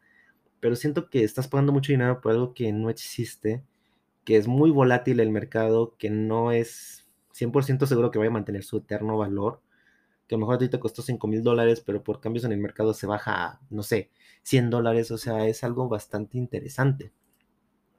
pero 0.61 0.76
siento 0.76 1.11
que 1.11 1.24
estás 1.24 1.48
pagando 1.48 1.72
mucho 1.72 1.92
dinero 1.92 2.20
por 2.20 2.33
algo 2.33 2.54
que 2.54 2.72
no 2.72 2.90
existe, 2.90 3.64
que 4.24 4.37
es 4.37 4.48
muy 4.48 4.70
volátil 4.70 5.20
el 5.20 5.31
mercado, 5.31 5.96
que 5.98 6.11
no 6.11 6.52
es 6.52 7.07
100% 7.33 7.87
seguro 7.87 8.11
que 8.11 8.18
vaya 8.18 8.31
a 8.31 8.33
mantener 8.35 8.64
su 8.64 8.78
eterno 8.78 9.16
valor 9.18 9.62
que 10.28 10.35
a 10.35 10.38
lo 10.38 10.40
mejor 10.40 10.57
a 10.57 10.59
ti 10.59 10.68
te 10.68 10.78
costó 10.78 11.02
5 11.02 11.26
mil 11.26 11.42
dólares, 11.42 11.83
pero 11.85 12.04
por 12.04 12.20
cambios 12.20 12.44
en 12.44 12.52
el 12.52 12.59
mercado 12.59 12.92
se 12.94 13.07
baja 13.07 13.46
a, 13.46 13.61
no 13.70 13.83
sé, 13.83 14.11
100 14.42 14.70
dólares, 14.70 15.11
o 15.11 15.18
sea, 15.18 15.46
es 15.46 15.64
algo 15.64 15.88
bastante 15.88 16.37
interesante. 16.37 17.12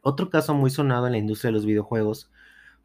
Otro 0.01 0.29
caso 0.29 0.53
muy 0.53 0.69
sonado 0.69 1.07
en 1.07 1.13
la 1.13 1.17
industria 1.17 1.49
de 1.49 1.53
los 1.53 1.65
videojuegos 1.65 2.31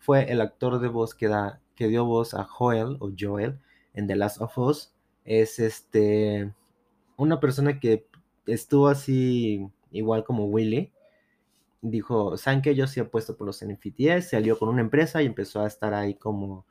fue 0.05 0.31
el 0.31 0.43
actor 0.43 0.81
de 0.81 0.89
voz 0.89 1.15
que, 1.15 1.29
da, 1.29 1.63
que 1.75 1.89
dio 1.89 2.05
voz 2.05 2.35
a 2.35 2.45
Joel 2.45 2.99
o 3.01 3.11
Joel 3.19 3.59
en 3.95 4.07
The 4.07 4.17
Last 4.17 4.39
of 4.43 4.59
Us. 4.59 4.93
Es 5.25 5.59
este 5.59 6.53
una 7.17 7.41
persona 7.41 7.81
que 7.81 8.07
estuvo 8.47 8.89
así 8.89 9.67
igual 9.93 10.25
como 10.25 10.45
Willy. 10.45 10.93
Dijo, 11.81 12.37
¿saben 12.37 12.61
que 12.61 12.75
Yo 12.75 12.87
sí 12.87 13.01
apuesto 13.01 13.37
por 13.39 13.47
los 13.47 13.65
NFTs, 13.65 14.29
se 14.29 14.37
alió 14.37 14.59
con 14.59 14.69
una 14.69 14.83
empresa 14.83 15.23
y 15.23 15.27
empezó 15.27 15.63
a 15.63 15.67
estar 15.67 15.95
ahí 15.95 16.15
como 16.15 16.67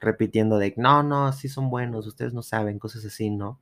repitiendo 0.00 0.58
de, 0.58 0.74
no, 0.76 1.04
no, 1.04 1.32
sí 1.32 1.48
son 1.48 1.70
buenos, 1.70 2.08
ustedes 2.08 2.34
no 2.34 2.42
saben, 2.42 2.80
cosas 2.80 3.04
así, 3.04 3.30
¿no? 3.30 3.60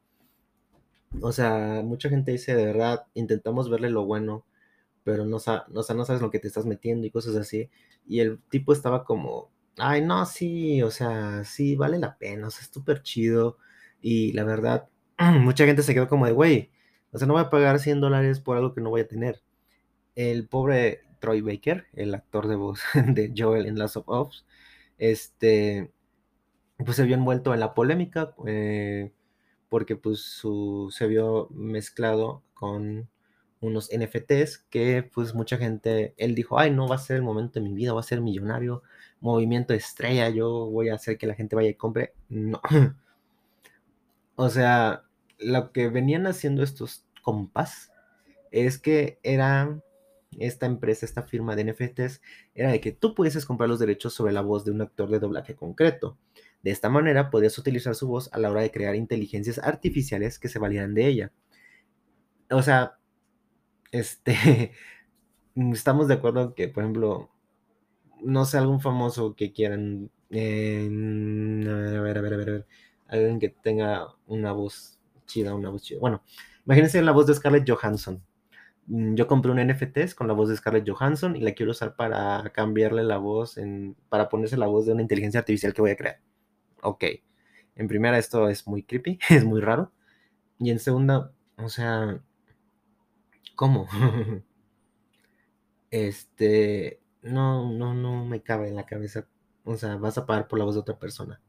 O 1.20 1.32
sea, 1.32 1.82
mucha 1.84 2.08
gente 2.08 2.32
dice, 2.32 2.54
de 2.54 2.64
verdad, 2.64 3.06
intentamos 3.12 3.68
verle 3.68 3.90
lo 3.90 4.06
bueno, 4.06 4.44
pero 5.04 5.24
no, 5.24 5.38
no, 5.46 5.64
no 5.68 5.82
sabes 5.82 6.22
lo 6.22 6.30
que 6.30 6.38
te 6.38 6.48
estás 6.48 6.66
metiendo 6.66 7.06
y 7.06 7.10
cosas 7.10 7.36
así. 7.36 7.70
Y 8.06 8.20
el 8.20 8.40
tipo 8.50 8.72
estaba 8.72 9.04
como, 9.04 9.50
ay, 9.78 10.02
no, 10.02 10.24
sí, 10.26 10.82
o 10.82 10.90
sea, 10.90 11.44
sí, 11.44 11.76
vale 11.76 11.98
la 11.98 12.18
pena, 12.18 12.48
o 12.48 12.50
sea, 12.50 12.62
es 12.62 12.70
súper 12.72 13.02
chido. 13.02 13.58
Y 14.00 14.32
la 14.32 14.44
verdad, 14.44 14.88
mucha 15.18 15.66
gente 15.66 15.82
se 15.82 15.94
quedó 15.94 16.08
como 16.08 16.26
de, 16.26 16.32
güey, 16.32 16.70
o 17.12 17.18
sea, 17.18 17.26
no 17.26 17.34
voy 17.34 17.42
a 17.42 17.50
pagar 17.50 17.78
100 17.80 18.00
dólares 18.00 18.40
por 18.40 18.56
algo 18.56 18.74
que 18.74 18.80
no 18.80 18.90
voy 18.90 19.02
a 19.02 19.08
tener. 19.08 19.42
El 20.14 20.48
pobre 20.48 21.02
Troy 21.20 21.40
Baker, 21.40 21.86
el 21.94 22.14
actor 22.14 22.48
de 22.48 22.56
voz 22.56 22.80
de 23.06 23.32
Joel 23.36 23.66
en 23.66 23.78
Last 23.78 23.96
of 23.96 24.08
Us, 24.08 24.46
este, 24.98 25.92
pues 26.78 26.96
se 26.96 27.04
vio 27.04 27.16
envuelto 27.16 27.54
en 27.54 27.60
la 27.60 27.74
polémica 27.74 28.34
eh, 28.46 29.12
porque 29.68 29.96
pues 29.96 30.20
su, 30.20 30.88
se 30.92 31.06
vio 31.06 31.48
mezclado 31.50 32.42
con 32.54 33.08
unos 33.60 33.90
NFTs 33.92 34.64
que 34.70 35.02
pues 35.02 35.34
mucha 35.34 35.56
gente, 35.58 36.14
él 36.16 36.34
dijo, 36.34 36.58
ay, 36.58 36.70
no 36.70 36.88
va 36.88 36.96
a 36.96 36.98
ser 36.98 37.16
el 37.16 37.22
momento 37.22 37.60
de 37.60 37.68
mi 37.68 37.74
vida, 37.74 37.92
va 37.92 38.00
a 38.00 38.04
ser 38.04 38.20
millonario, 38.20 38.82
movimiento 39.20 39.74
estrella, 39.74 40.28
yo 40.30 40.66
voy 40.70 40.88
a 40.88 40.94
hacer 40.94 41.18
que 41.18 41.26
la 41.26 41.34
gente 41.34 41.56
vaya 41.56 41.68
y 41.68 41.74
compre. 41.74 42.14
No. 42.28 42.60
o 44.36 44.48
sea, 44.48 45.04
lo 45.38 45.72
que 45.72 45.88
venían 45.88 46.26
haciendo 46.26 46.62
estos 46.62 47.04
compas 47.22 47.92
es 48.50 48.78
que 48.78 49.18
era 49.22 49.80
esta 50.38 50.66
empresa, 50.66 51.06
esta 51.06 51.22
firma 51.22 51.56
de 51.56 51.64
NFTs, 51.64 52.22
era 52.54 52.70
de 52.70 52.80
que 52.80 52.92
tú 52.92 53.14
pudieses 53.14 53.44
comprar 53.44 53.68
los 53.68 53.78
derechos 53.78 54.14
sobre 54.14 54.32
la 54.32 54.42
voz 54.42 54.64
de 54.64 54.70
un 54.70 54.80
actor 54.80 55.10
de 55.10 55.18
doblaje 55.18 55.54
concreto. 55.54 56.16
De 56.62 56.70
esta 56.70 56.88
manera 56.88 57.30
podías 57.30 57.58
utilizar 57.58 57.94
su 57.94 58.06
voz 58.06 58.30
a 58.32 58.38
la 58.38 58.50
hora 58.50 58.60
de 58.60 58.70
crear 58.70 58.94
inteligencias 58.94 59.58
artificiales 59.58 60.38
que 60.38 60.48
se 60.48 60.58
valieran 60.58 60.94
de 60.94 61.06
ella. 61.06 61.32
O 62.50 62.62
sea, 62.62 62.99
este, 63.92 64.72
estamos 65.54 66.08
de 66.08 66.14
acuerdo 66.14 66.54
que, 66.54 66.68
por 66.68 66.84
ejemplo, 66.84 67.30
no 68.22 68.44
sé, 68.44 68.58
algún 68.58 68.80
famoso 68.80 69.34
que 69.34 69.52
quieran, 69.52 70.10
eh, 70.30 70.88
a 71.96 72.00
ver, 72.00 72.18
a 72.18 72.20
ver, 72.20 72.34
a 72.34 72.36
ver, 72.36 72.48
a 72.48 72.52
ver, 72.52 72.66
alguien 73.08 73.38
que 73.40 73.48
tenga 73.48 74.08
una 74.26 74.52
voz 74.52 74.98
chida, 75.26 75.54
una 75.54 75.70
voz 75.70 75.82
chida. 75.82 76.00
Bueno, 76.00 76.22
imagínense 76.66 77.02
la 77.02 77.12
voz 77.12 77.26
de 77.26 77.34
Scarlett 77.34 77.68
Johansson. 77.68 78.22
Mm, 78.86 79.14
yo 79.14 79.26
compré 79.26 79.52
un 79.52 79.58
NFT 79.58 80.14
con 80.14 80.28
la 80.28 80.34
voz 80.34 80.48
de 80.48 80.56
Scarlett 80.56 80.88
Johansson 80.88 81.36
y 81.36 81.40
la 81.40 81.52
quiero 81.54 81.72
usar 81.72 81.96
para 81.96 82.50
cambiarle 82.54 83.04
la 83.04 83.18
voz, 83.18 83.58
en, 83.58 83.96
para 84.08 84.28
ponerse 84.28 84.56
la 84.56 84.66
voz 84.66 84.86
de 84.86 84.92
una 84.92 85.02
inteligencia 85.02 85.40
artificial 85.40 85.74
que 85.74 85.82
voy 85.82 85.90
a 85.92 85.96
crear 85.96 86.20
ok, 86.82 87.04
en 87.76 87.88
primera 87.88 88.18
esto 88.18 88.48
es 88.48 88.66
muy 88.66 88.82
creepy, 88.82 89.18
es 89.30 89.44
muy 89.44 89.60
raro. 89.60 89.92
Y 90.58 90.70
en 90.70 90.78
segunda, 90.78 91.32
o 91.56 91.68
sea, 91.68 92.22
¿cómo? 93.60 93.86
este, 95.90 96.98
no, 97.20 97.70
no, 97.70 97.92
no 97.92 98.24
me 98.24 98.42
cabe 98.42 98.68
en 98.68 98.76
la 98.76 98.86
cabeza. 98.86 99.28
O 99.64 99.76
sea, 99.76 99.96
vas 99.96 100.16
a 100.16 100.24
pagar 100.24 100.48
por 100.48 100.58
la 100.58 100.64
voz 100.64 100.76
de 100.76 100.80
otra 100.80 100.98
persona. 100.98 101.42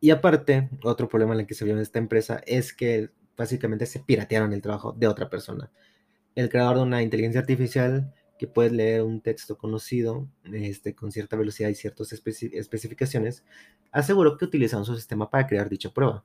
Y 0.00 0.10
aparte, 0.10 0.68
otro 0.82 1.08
problema 1.08 1.34
en 1.34 1.40
el 1.42 1.46
que 1.46 1.54
se 1.54 1.64
vio 1.64 1.74
en 1.74 1.80
esta 1.80 2.00
empresa 2.00 2.42
es 2.48 2.72
que 2.72 3.10
básicamente 3.36 3.86
se 3.86 4.00
piratearon 4.00 4.52
el 4.52 4.60
trabajo 4.60 4.90
de 4.90 5.06
otra 5.06 5.30
persona. 5.30 5.70
El 6.34 6.48
creador 6.48 6.78
de 6.78 6.82
una 6.82 7.02
inteligencia 7.02 7.42
artificial 7.42 8.12
que 8.40 8.48
puede 8.48 8.70
leer 8.70 9.02
un 9.02 9.20
texto 9.20 9.56
conocido 9.56 10.28
este, 10.52 10.96
con 10.96 11.12
cierta 11.12 11.36
velocidad 11.36 11.68
y 11.68 11.76
ciertas 11.76 12.12
especificaciones, 12.12 13.44
aseguró 13.92 14.36
que 14.36 14.46
utilizaron 14.46 14.84
su 14.84 14.96
sistema 14.96 15.30
para 15.30 15.46
crear 15.46 15.68
dicha 15.68 15.90
prueba. 15.90 16.24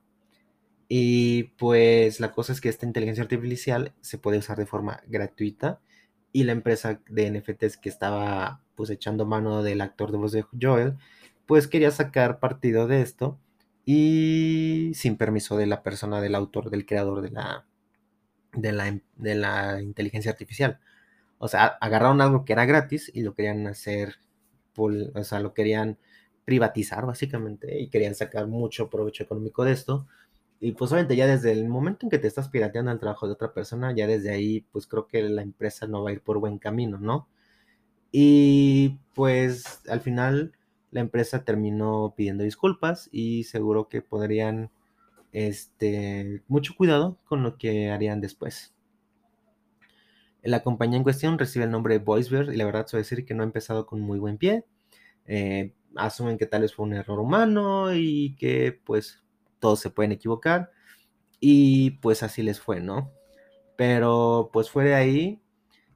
Y 0.94 1.44
pues 1.56 2.20
la 2.20 2.32
cosa 2.32 2.52
es 2.52 2.60
que 2.60 2.68
esta 2.68 2.84
inteligencia 2.84 3.22
artificial 3.22 3.94
se 4.02 4.18
puede 4.18 4.36
usar 4.36 4.58
de 4.58 4.66
forma 4.66 5.00
gratuita 5.06 5.80
y 6.32 6.44
la 6.44 6.52
empresa 6.52 7.00
de 7.08 7.30
NFTs 7.30 7.78
que 7.78 7.88
estaba 7.88 8.60
pues 8.74 8.90
echando 8.90 9.24
mano 9.24 9.62
del 9.62 9.80
actor 9.80 10.12
de 10.12 10.18
voz 10.18 10.32
de 10.32 10.44
Joel, 10.60 10.98
pues 11.46 11.66
quería 11.66 11.90
sacar 11.92 12.40
partido 12.40 12.86
de 12.88 13.00
esto 13.00 13.38
y 13.86 14.92
sin 14.94 15.16
permiso 15.16 15.56
de 15.56 15.64
la 15.66 15.82
persona, 15.82 16.20
del 16.20 16.34
autor, 16.34 16.68
del 16.68 16.84
creador 16.84 17.22
de 17.22 17.30
la, 17.30 17.64
de 18.52 18.72
la, 18.72 19.00
de 19.16 19.34
la 19.34 19.80
inteligencia 19.80 20.30
artificial. 20.32 20.78
O 21.38 21.48
sea, 21.48 21.78
agarraron 21.80 22.20
algo 22.20 22.44
que 22.44 22.52
era 22.52 22.66
gratis 22.66 23.10
y 23.14 23.22
lo 23.22 23.34
querían 23.34 23.66
hacer, 23.66 24.16
o 24.76 25.24
sea, 25.24 25.40
lo 25.40 25.54
querían 25.54 25.96
privatizar 26.44 27.06
básicamente 27.06 27.80
y 27.80 27.88
querían 27.88 28.14
sacar 28.14 28.46
mucho 28.46 28.90
provecho 28.90 29.24
económico 29.24 29.64
de 29.64 29.72
esto. 29.72 30.06
Y 30.64 30.72
pues 30.72 30.92
obviamente 30.92 31.16
ya 31.16 31.26
desde 31.26 31.50
el 31.50 31.68
momento 31.68 32.06
en 32.06 32.10
que 32.10 32.20
te 32.20 32.28
estás 32.28 32.48
pirateando 32.48 32.92
el 32.92 33.00
trabajo 33.00 33.26
de 33.26 33.32
otra 33.32 33.52
persona, 33.52 33.92
ya 33.96 34.06
desde 34.06 34.30
ahí 34.30 34.60
pues 34.70 34.86
creo 34.86 35.08
que 35.08 35.20
la 35.20 35.42
empresa 35.42 35.88
no 35.88 36.04
va 36.04 36.10
a 36.10 36.12
ir 36.12 36.22
por 36.22 36.38
buen 36.38 36.58
camino, 36.58 36.98
¿no? 37.00 37.28
Y 38.12 39.00
pues 39.12 39.80
al 39.88 40.00
final 40.02 40.52
la 40.92 41.00
empresa 41.00 41.44
terminó 41.44 42.14
pidiendo 42.16 42.44
disculpas 42.44 43.08
y 43.10 43.42
seguro 43.42 43.88
que 43.88 44.02
podrían, 44.02 44.70
este, 45.32 46.44
mucho 46.46 46.74
cuidado 46.76 47.18
con 47.24 47.42
lo 47.42 47.58
que 47.58 47.90
harían 47.90 48.20
después. 48.20 48.72
La 50.44 50.62
compañía 50.62 50.96
en 50.96 51.02
cuestión 51.02 51.40
recibe 51.40 51.64
el 51.64 51.72
nombre 51.72 51.98
VoiceBear 51.98 52.54
y 52.54 52.56
la 52.56 52.66
verdad 52.66 52.86
suele 52.86 53.02
decir 53.02 53.24
que 53.24 53.34
no 53.34 53.42
ha 53.42 53.46
empezado 53.46 53.84
con 53.84 54.00
muy 54.00 54.20
buen 54.20 54.38
pie. 54.38 54.64
Eh, 55.26 55.74
asumen 55.96 56.38
que 56.38 56.46
tal 56.46 56.62
vez 56.62 56.72
fue 56.72 56.86
un 56.86 56.94
error 56.94 57.18
humano 57.18 57.92
y 57.92 58.36
que 58.36 58.80
pues 58.84 59.22
todos 59.62 59.80
se 59.80 59.90
pueden 59.90 60.12
equivocar 60.12 60.72
y 61.40 61.92
pues 62.02 62.22
así 62.24 62.42
les 62.42 62.60
fue, 62.60 62.80
¿no? 62.80 63.12
Pero 63.76 64.50
pues 64.52 64.70
fue 64.70 64.84
de 64.84 64.94
ahí, 64.94 65.42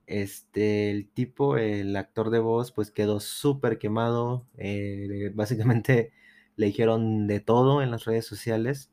este, 0.06 0.90
el 0.92 1.10
tipo, 1.10 1.58
el 1.58 1.96
actor 1.96 2.30
de 2.30 2.38
voz, 2.38 2.72
pues 2.72 2.90
quedó 2.92 3.20
súper 3.20 3.78
quemado, 3.78 4.46
eh, 4.56 5.32
básicamente 5.34 6.12
le 6.56 6.66
dijeron 6.66 7.26
de 7.26 7.40
todo 7.40 7.82
en 7.82 7.90
las 7.90 8.04
redes 8.04 8.26
sociales, 8.26 8.92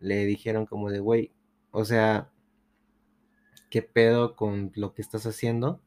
le 0.00 0.24
dijeron 0.26 0.66
como 0.66 0.90
de, 0.90 1.00
güey, 1.00 1.32
o 1.70 1.84
sea, 1.84 2.30
qué 3.70 3.82
pedo 3.82 4.34
con 4.34 4.72
lo 4.76 4.94
que 4.94 5.02
estás 5.02 5.26
haciendo 5.26 5.82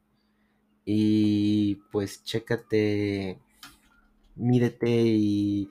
y 0.84 1.76
pues 1.92 2.22
chécate, 2.24 3.40
mídete 4.36 4.88
y 4.88 5.70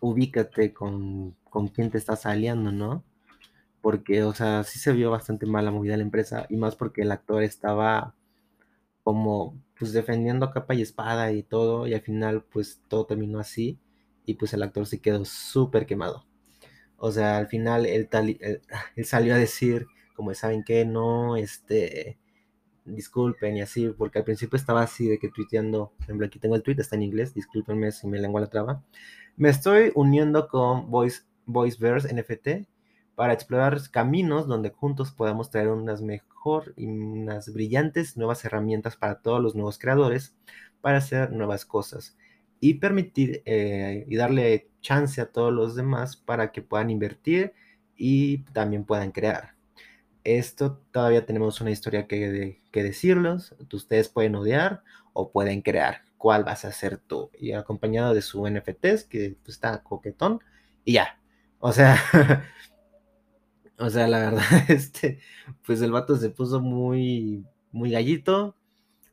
ubícate 0.00 0.72
con, 0.72 1.36
con 1.50 1.68
quién 1.68 1.90
te 1.90 1.98
estás 1.98 2.26
aliando, 2.26 2.72
¿no? 2.72 3.04
Porque, 3.80 4.24
o 4.24 4.34
sea, 4.34 4.64
sí 4.64 4.78
se 4.78 4.92
vio 4.92 5.10
bastante 5.10 5.46
mal 5.46 5.64
la 5.64 5.70
movida 5.70 5.92
de 5.92 5.98
la 5.98 6.04
empresa 6.04 6.46
y 6.48 6.56
más 6.56 6.76
porque 6.76 7.02
el 7.02 7.12
actor 7.12 7.42
estaba 7.42 8.14
como 9.04 9.60
pues 9.78 9.92
defendiendo 9.92 10.50
capa 10.50 10.74
y 10.74 10.82
espada 10.82 11.32
y 11.32 11.42
todo 11.42 11.86
y 11.86 11.94
al 11.94 12.02
final 12.02 12.44
pues 12.44 12.82
todo 12.88 13.06
terminó 13.06 13.38
así 13.38 13.78
y 14.26 14.34
pues 14.34 14.52
el 14.54 14.62
actor 14.62 14.86
se 14.86 15.00
quedó 15.00 15.24
súper 15.24 15.86
quemado. 15.86 16.26
O 16.98 17.12
sea, 17.12 17.38
al 17.38 17.48
final 17.48 17.86
él, 17.86 18.08
tal, 18.08 18.38
él 18.96 19.04
salió 19.04 19.34
a 19.34 19.38
decir 19.38 19.86
como 20.18 20.34
saben 20.34 20.64
que 20.64 20.84
no, 20.84 21.36
este, 21.36 22.18
disculpen 22.84 23.56
y 23.56 23.60
así, 23.60 23.88
porque 23.90 24.18
al 24.18 24.24
principio 24.24 24.56
estaba 24.56 24.82
así 24.82 25.08
de 25.08 25.18
que 25.18 25.28
tuiteando, 25.28 25.92
por 25.96 26.02
ejemplo, 26.04 26.26
aquí 26.26 26.40
tengo 26.40 26.56
el 26.56 26.62
tweet, 26.64 26.76
está 26.78 26.96
en 26.96 27.02
inglés, 27.02 27.34
discúlpenme 27.34 27.92
si 27.92 28.08
me 28.08 28.18
lengua 28.18 28.40
la 28.40 28.48
traba. 28.48 28.82
Me 29.36 29.48
estoy 29.48 29.92
uniendo 29.94 30.48
con 30.48 30.90
Voice, 30.90 31.22
Voiceverse 31.48 32.14
NFT 32.14 32.68
para 33.16 33.32
explorar 33.32 33.80
caminos 33.90 34.46
donde 34.46 34.70
juntos 34.70 35.10
podamos 35.10 35.50
traer 35.50 35.68
unas 35.68 36.00
mejor 36.00 36.74
y 36.76 36.86
unas 36.86 37.52
brillantes 37.52 38.16
nuevas 38.16 38.44
herramientas 38.44 38.96
para 38.96 39.20
todos 39.20 39.42
los 39.42 39.56
nuevos 39.56 39.78
creadores 39.78 40.36
para 40.80 40.98
hacer 40.98 41.32
nuevas 41.32 41.64
cosas 41.64 42.16
y 42.60 42.74
permitir 42.74 43.42
eh, 43.44 44.04
y 44.08 44.14
darle 44.14 44.70
chance 44.80 45.20
a 45.20 45.32
todos 45.32 45.52
los 45.52 45.74
demás 45.74 46.16
para 46.16 46.52
que 46.52 46.62
puedan 46.62 46.90
invertir 46.90 47.54
y 47.96 48.44
también 48.52 48.84
puedan 48.84 49.10
crear 49.10 49.58
esto 50.36 50.80
todavía 50.92 51.24
tenemos 51.26 51.60
una 51.60 51.70
historia 51.70 52.06
que, 52.06 52.60
que 52.70 52.82
decirlos. 52.82 53.54
Ustedes 53.72 54.08
pueden 54.08 54.34
odiar 54.34 54.82
o 55.12 55.30
pueden 55.30 55.62
crear. 55.62 56.02
¿Cuál 56.16 56.44
vas 56.44 56.64
a 56.64 56.68
hacer 56.68 56.98
tú? 56.98 57.30
Y 57.38 57.52
acompañado 57.52 58.14
de 58.14 58.22
su 58.22 58.46
NFTs, 58.46 59.04
que 59.04 59.36
pues, 59.42 59.56
está 59.56 59.82
coquetón, 59.82 60.40
y 60.84 60.94
ya. 60.94 61.18
O 61.60 61.72
sea, 61.72 61.96
o 63.78 63.90
sea, 63.90 64.08
la 64.08 64.18
verdad, 64.18 64.42
este, 64.68 65.20
pues 65.64 65.80
el 65.82 65.92
vato 65.92 66.16
se 66.16 66.30
puso 66.30 66.60
muy, 66.60 67.44
muy 67.72 67.90
gallito 67.90 68.56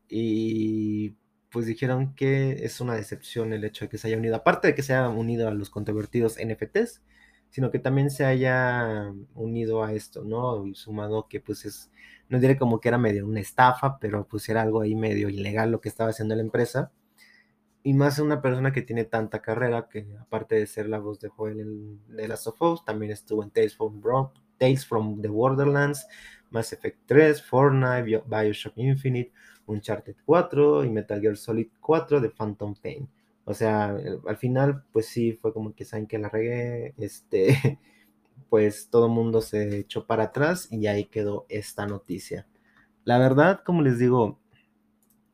y 0.10 1.15
pues 1.51 1.67
dijeron 1.67 2.15
que 2.15 2.65
es 2.65 2.81
una 2.81 2.95
decepción 2.95 3.53
el 3.53 3.63
hecho 3.65 3.86
de 3.86 3.89
que 3.89 3.97
se 3.97 4.08
haya 4.10 4.17
unido, 4.17 4.36
aparte 4.38 4.69
de 4.69 4.75
que 4.75 4.84
se 4.84 4.93
haya 4.93 5.10
unido 5.10 5.47
a 5.47 5.53
los 5.53 5.69
controvertidos 5.69 6.38
NFTs, 6.39 7.01
sino 7.49 7.71
que 7.71 7.79
también 7.79 8.12
se 8.12 8.25
haya 8.25 9.13
unido 9.36 9.84
a 9.84 9.93
esto, 9.93 10.23
¿no? 10.25 10.67
Y 10.67 10.75
sumado 10.75 11.27
que 11.29 11.41
pues 11.41 11.65
es, 11.65 11.91
no 12.29 12.39
diré 12.39 12.58
como 12.58 12.81
que 12.81 12.89
era 12.89 12.97
medio 12.97 13.25
una 13.27 13.39
estafa, 13.41 13.99
pero 13.99 14.27
pues 14.27 14.49
era 14.49 14.62
algo 14.63 14.81
ahí 14.81 14.95
medio 14.95 15.29
ilegal 15.29 15.71
lo 15.71 15.81
que 15.81 15.89
estaba 15.89 16.12
haciendo 16.12 16.36
la 16.36 16.41
empresa. 16.41 16.91
Y 17.86 17.93
más 17.93 18.17
una 18.17 18.41
persona 18.41 18.74
que 18.74 18.82
tiene 18.82 19.04
tanta 19.04 19.43
carrera, 19.43 19.88
que 19.88 20.08
aparte 20.19 20.56
de 20.56 20.65
ser 20.65 20.89
la 20.89 20.98
voz 20.98 21.19
de 21.19 21.30
Joel 21.30 21.60
en 21.60 22.00
The 22.15 22.28
Last 22.28 22.48
también 22.84 23.12
estuvo 23.12 23.43
en 23.43 23.52
Tales 23.52 23.76
from, 23.76 24.02
Tales 24.58 24.88
from 24.88 25.21
the 25.21 25.28
Borderlands, 25.28 26.08
Mass 26.50 26.74
Effect 26.74 26.98
3, 27.06 27.43
Fortnite, 27.43 28.24
Bioshock 28.26 28.74
Infinite, 28.78 29.32
Uncharted 29.67 30.15
4 30.26 30.84
y 30.84 30.89
Metal 30.89 31.21
Gear 31.21 31.38
Solid 31.38 31.67
4 31.80 32.21
de 32.21 32.32
Phantom 32.32 32.74
Pain. 32.74 33.08
O 33.43 33.54
sea, 33.54 33.95
al 34.26 34.38
final, 34.38 34.84
pues 34.91 35.06
sí, 35.06 35.34
fue 35.34 35.54
como 35.54 35.76
que 35.76 35.86
saben 35.86 36.08
que 36.08 36.17
la 36.17 36.30
regué, 36.30 36.95
este, 36.98 37.78
pues 38.50 38.89
todo 38.89 39.06
el 39.06 39.12
mundo 39.12 39.41
se 39.41 39.78
echó 39.78 40.08
para 40.08 40.24
atrás 40.24 40.69
y 40.71 40.88
ahí 40.88 41.06
quedó 41.06 41.45
esta 41.50 41.86
noticia. 41.86 42.48
La 43.04 43.19
verdad, 43.19 43.62
como 43.63 43.84
les 43.84 44.00
digo, 44.00 44.39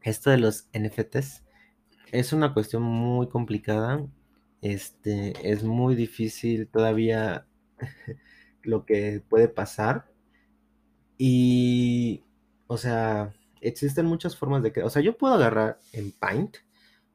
esto 0.02 0.32
de 0.32 0.38
los 0.38 0.68
NFTs 0.78 1.46
es 2.12 2.34
una 2.34 2.54
cuestión 2.54 2.84
muy 2.84 3.28
complicada. 3.28 4.06
Este, 4.62 5.34
es 5.50 5.64
muy 5.64 5.96
difícil 5.96 6.68
todavía 6.68 7.48
lo 8.64 8.86
que 8.86 9.24
puede 9.28 9.48
pasar. 9.48 10.06
Y, 11.18 12.24
o 12.68 12.78
sea, 12.78 13.34
existen 13.62 14.06
muchas 14.06 14.36
formas 14.36 14.64
de 14.64 14.72
que, 14.72 14.84
o 14.84 14.90
sea, 14.90 15.02
yo 15.02 15.18
puedo 15.18 15.36
agarrar 15.36 15.80
en 15.94 16.12
Paint, 16.12 16.58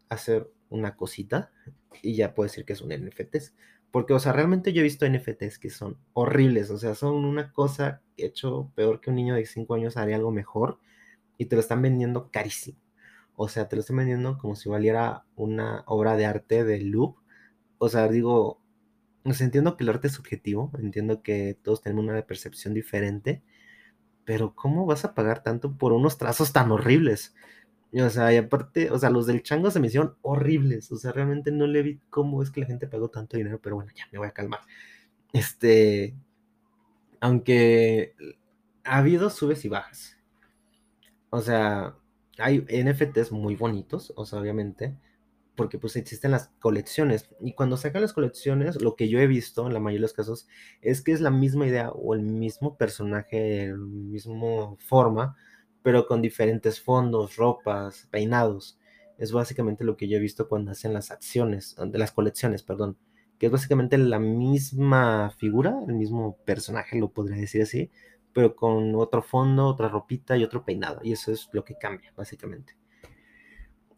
hacer 0.09 0.51
una 0.69 0.97
cosita 0.97 1.51
y 2.03 2.15
ya 2.17 2.35
puedo 2.35 2.49
decir 2.49 2.65
que 2.65 2.73
es 2.73 2.81
un 2.81 2.93
NFTs. 2.93 3.55
Porque, 3.91 4.13
o 4.13 4.19
sea, 4.19 4.33
realmente 4.33 4.73
yo 4.73 4.81
he 4.81 4.85
visto 4.85 5.09
NFTs 5.09 5.59
que 5.59 5.71
son 5.71 5.99
horribles, 6.13 6.71
o 6.71 6.79
sea, 6.79 6.95
son 6.95 7.25
una 7.25 7.53
cosa 7.53 8.03
hecho 8.17 8.71
peor 8.75 9.01
que 9.01 9.11
un 9.11 9.17
niño 9.17 9.35
de 9.35 9.47
5 9.47 9.75
años 9.75 9.97
haría 9.97 10.17
algo 10.17 10.33
mejor 10.33 10.79
y 11.39 11.47
te 11.47 11.57
lo 11.57 11.61
están 11.61 11.83
vendiendo 11.83 12.31
carísimo. 12.31 12.79
O 13.37 13.49
sea, 13.49 13.69
te 13.69 13.77
lo 13.77 13.81
están 13.81 13.97
vendiendo 13.99 14.39
como 14.39 14.57
si 14.57 14.69
valiera 14.69 15.25
una 15.37 15.85
obra 15.87 16.17
de 16.17 16.27
arte 16.27 16.65
de 16.65 16.81
loop. 16.81 17.17
O 17.79 17.89
sea, 17.89 18.09
digo, 18.09 18.61
entiendo 19.25 19.77
que 19.77 19.85
el 19.85 19.91
arte 19.91 20.09
es 20.09 20.15
subjetivo, 20.15 20.71
entiendo 20.79 21.23
que 21.23 21.59
todos 21.63 21.83
tenemos 21.83 22.05
una 22.05 22.23
percepción 22.23 22.75
diferente, 22.75 23.43
pero 24.25 24.55
¿cómo 24.55 24.87
vas 24.87 25.05
a 25.05 25.15
pagar 25.15 25.43
tanto 25.43 25.77
por 25.79 25.93
unos 25.93 26.19
trazos 26.19 26.53
tan 26.53 26.73
horribles? 26.73 27.35
O 27.93 28.11
sea, 28.11 28.33
y 28.33 28.37
aparte, 28.37 28.91
o 28.91 28.99
sea, 28.99 29.11
los 29.11 29.27
del 29.27 29.43
chango 29.43 29.71
se 29.71 29.81
me 29.81 29.87
hicieron 29.89 30.17
horribles. 30.23 30.91
O 30.93 30.97
sea, 30.97 31.13
realmente 31.13 31.51
no 31.53 31.67
le 31.67 31.83
vi 31.83 32.01
cómo 32.11 32.43
es 32.43 32.51
que 32.51 32.61
la 32.61 32.67
gente 32.67 32.87
pagó 32.89 33.09
tanto 33.09 33.37
dinero, 33.37 33.61
pero 33.63 33.77
bueno, 33.77 33.93
ya 33.95 34.07
me 34.13 34.19
voy 34.19 34.29
a 34.29 34.33
calmar. 34.33 34.61
Este, 35.33 36.15
aunque 37.21 38.15
ha 38.85 38.99
habido 38.99 39.31
subes 39.31 39.65
y 39.65 39.69
bajas. 39.69 40.19
O 41.31 41.41
sea, 41.41 41.97
hay 42.39 42.65
NFTs 42.69 43.33
muy 43.33 43.57
bonitos, 43.57 44.13
o 44.17 44.27
sea, 44.27 44.41
obviamente, 44.41 44.97
porque 45.57 45.79
pues 45.79 45.97
existen 45.97 46.31
las 46.31 46.49
colecciones. 46.61 47.29
Y 47.41 47.55
cuando 47.55 47.77
sacan 47.77 48.03
las 48.03 48.13
colecciones, 48.13 48.81
lo 48.81 48.95
que 48.97 49.09
yo 49.09 49.19
he 49.19 49.27
visto 49.27 49.67
en 49.67 49.73
la 49.73 49.81
mayoría 49.81 49.99
de 49.99 50.03
los 50.03 50.13
casos 50.13 50.47
es 50.83 51.03
que 51.03 51.13
es 51.13 51.21
la 51.21 51.31
misma 51.31 51.67
idea 51.67 51.91
o 51.91 52.15
el 52.15 52.23
mismo 52.23 52.77
personaje, 52.77 53.65
el 53.65 53.79
mismo 53.79 54.77
forma, 54.81 55.37
pero 55.83 56.07
con 56.07 56.23
diferentes 56.23 56.81
fondos, 56.81 57.37
ropas, 57.37 58.07
peinados. 58.11 58.79
Es 59.19 59.33
básicamente 59.33 59.85
lo 59.85 59.97
que 59.97 60.09
yo 60.09 60.19
he 60.19 60.21
visto 60.21 60.49
cuando 60.49 60.73
hacen 60.73 60.93
las 60.93 61.11
acciones, 61.11 61.77
las 61.93 62.13
colecciones, 62.13 62.63
perdón. 62.63 62.99
que 63.39 63.47
es 63.47 63.53
básicamente 63.53 63.99
la 63.99 64.19
misma 64.19 65.31
figura, 65.39 65.79
el 65.89 65.95
mismo 65.95 66.39
personaje, 66.45 66.99
lo 66.99 67.11
podría 67.13 67.37
decir 67.39 67.63
así, 67.63 67.91
pero 68.37 68.55
con 68.55 68.95
otro 68.97 69.23
fondo, 69.23 69.67
otra 69.67 69.89
ropita 69.89 70.37
y 70.37 70.45
otro 70.45 70.63
peinado. 70.63 71.01
Y 71.03 71.13
eso 71.13 71.33
es 71.33 71.49
lo 71.53 71.65
que 71.65 71.79
cambia, 71.79 72.13
básicamente. 72.15 72.77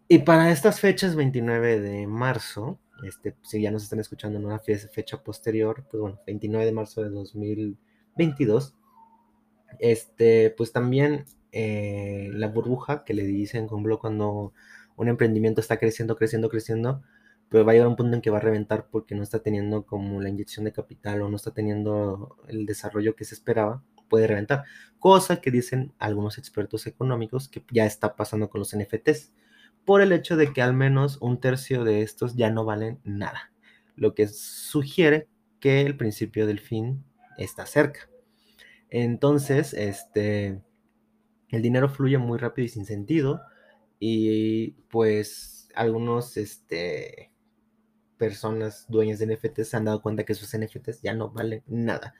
Y 0.06 0.20
para 0.20 0.52
estas 0.52 0.78
fechas, 0.78 1.16
29 1.16 1.80
de 1.80 2.06
marzo, 2.06 2.78
este, 3.02 3.34
si 3.42 3.60
ya 3.60 3.72
nos 3.72 3.82
están 3.82 3.98
escuchando 3.98 4.38
en 4.38 4.46
una 4.46 4.60
fecha 4.60 5.24
posterior, 5.24 5.84
pues 5.90 6.00
bueno, 6.00 6.20
29 6.24 6.66
de 6.66 6.70
marzo 6.70 7.02
de 7.02 7.10
2022, 7.10 8.76
este, 9.80 10.54
pues 10.56 10.70
también 10.70 11.24
eh, 11.50 12.30
la 12.32 12.46
burbuja 12.46 13.02
que 13.02 13.14
le 13.14 13.24
dicen 13.24 13.66
con 13.66 13.82
cuando 13.98 14.52
un 14.94 15.08
emprendimiento 15.08 15.60
está 15.60 15.78
creciendo, 15.78 16.14
creciendo, 16.14 16.48
creciendo, 16.48 17.02
pero 17.48 17.64
va 17.64 17.72
a 17.72 17.74
llegar 17.74 17.88
un 17.88 17.96
punto 17.96 18.14
en 18.14 18.22
que 18.22 18.30
va 18.30 18.38
a 18.38 18.42
reventar 18.42 18.86
porque 18.88 19.16
no 19.16 19.24
está 19.24 19.40
teniendo 19.40 19.84
como 19.84 20.20
la 20.20 20.28
inyección 20.28 20.64
de 20.64 20.72
capital 20.72 21.22
o 21.22 21.28
no 21.28 21.34
está 21.34 21.50
teniendo 21.50 22.36
el 22.46 22.66
desarrollo 22.66 23.16
que 23.16 23.24
se 23.24 23.34
esperaba, 23.34 23.82
puede 24.08 24.26
reventar. 24.26 24.64
Cosa 24.98 25.40
que 25.40 25.50
dicen 25.50 25.92
algunos 25.98 26.38
expertos 26.38 26.86
económicos 26.86 27.48
que 27.48 27.62
ya 27.70 27.86
está 27.86 28.16
pasando 28.16 28.48
con 28.50 28.60
los 28.60 28.74
NFTs, 28.76 29.32
por 29.84 30.02
el 30.02 30.12
hecho 30.12 30.36
de 30.36 30.52
que 30.52 30.62
al 30.62 30.74
menos 30.74 31.18
un 31.20 31.40
tercio 31.40 31.84
de 31.84 32.02
estos 32.02 32.36
ya 32.36 32.50
no 32.50 32.64
valen 32.64 33.00
nada, 33.04 33.52
lo 33.96 34.14
que 34.14 34.28
sugiere 34.28 35.28
que 35.60 35.82
el 35.82 35.96
principio 35.96 36.46
del 36.46 36.60
fin 36.60 37.04
está 37.38 37.66
cerca. 37.66 38.10
Entonces, 38.90 39.74
este, 39.74 40.60
el 41.50 41.62
dinero 41.62 41.88
fluye 41.88 42.18
muy 42.18 42.38
rápido 42.38 42.66
y 42.66 42.68
sin 42.68 42.86
sentido 42.86 43.40
y 43.98 44.72
pues 44.90 45.68
algunos, 45.74 46.36
este, 46.36 47.32
personas 48.18 48.86
dueñas 48.88 49.18
de 49.20 49.26
NFTs 49.26 49.68
se 49.68 49.76
han 49.76 49.84
dado 49.84 50.02
cuenta 50.02 50.24
que 50.24 50.34
sus 50.34 50.54
NFTs 50.56 51.00
ya 51.02 51.14
no 51.14 51.30
valen 51.30 51.62
nada. 51.66 52.14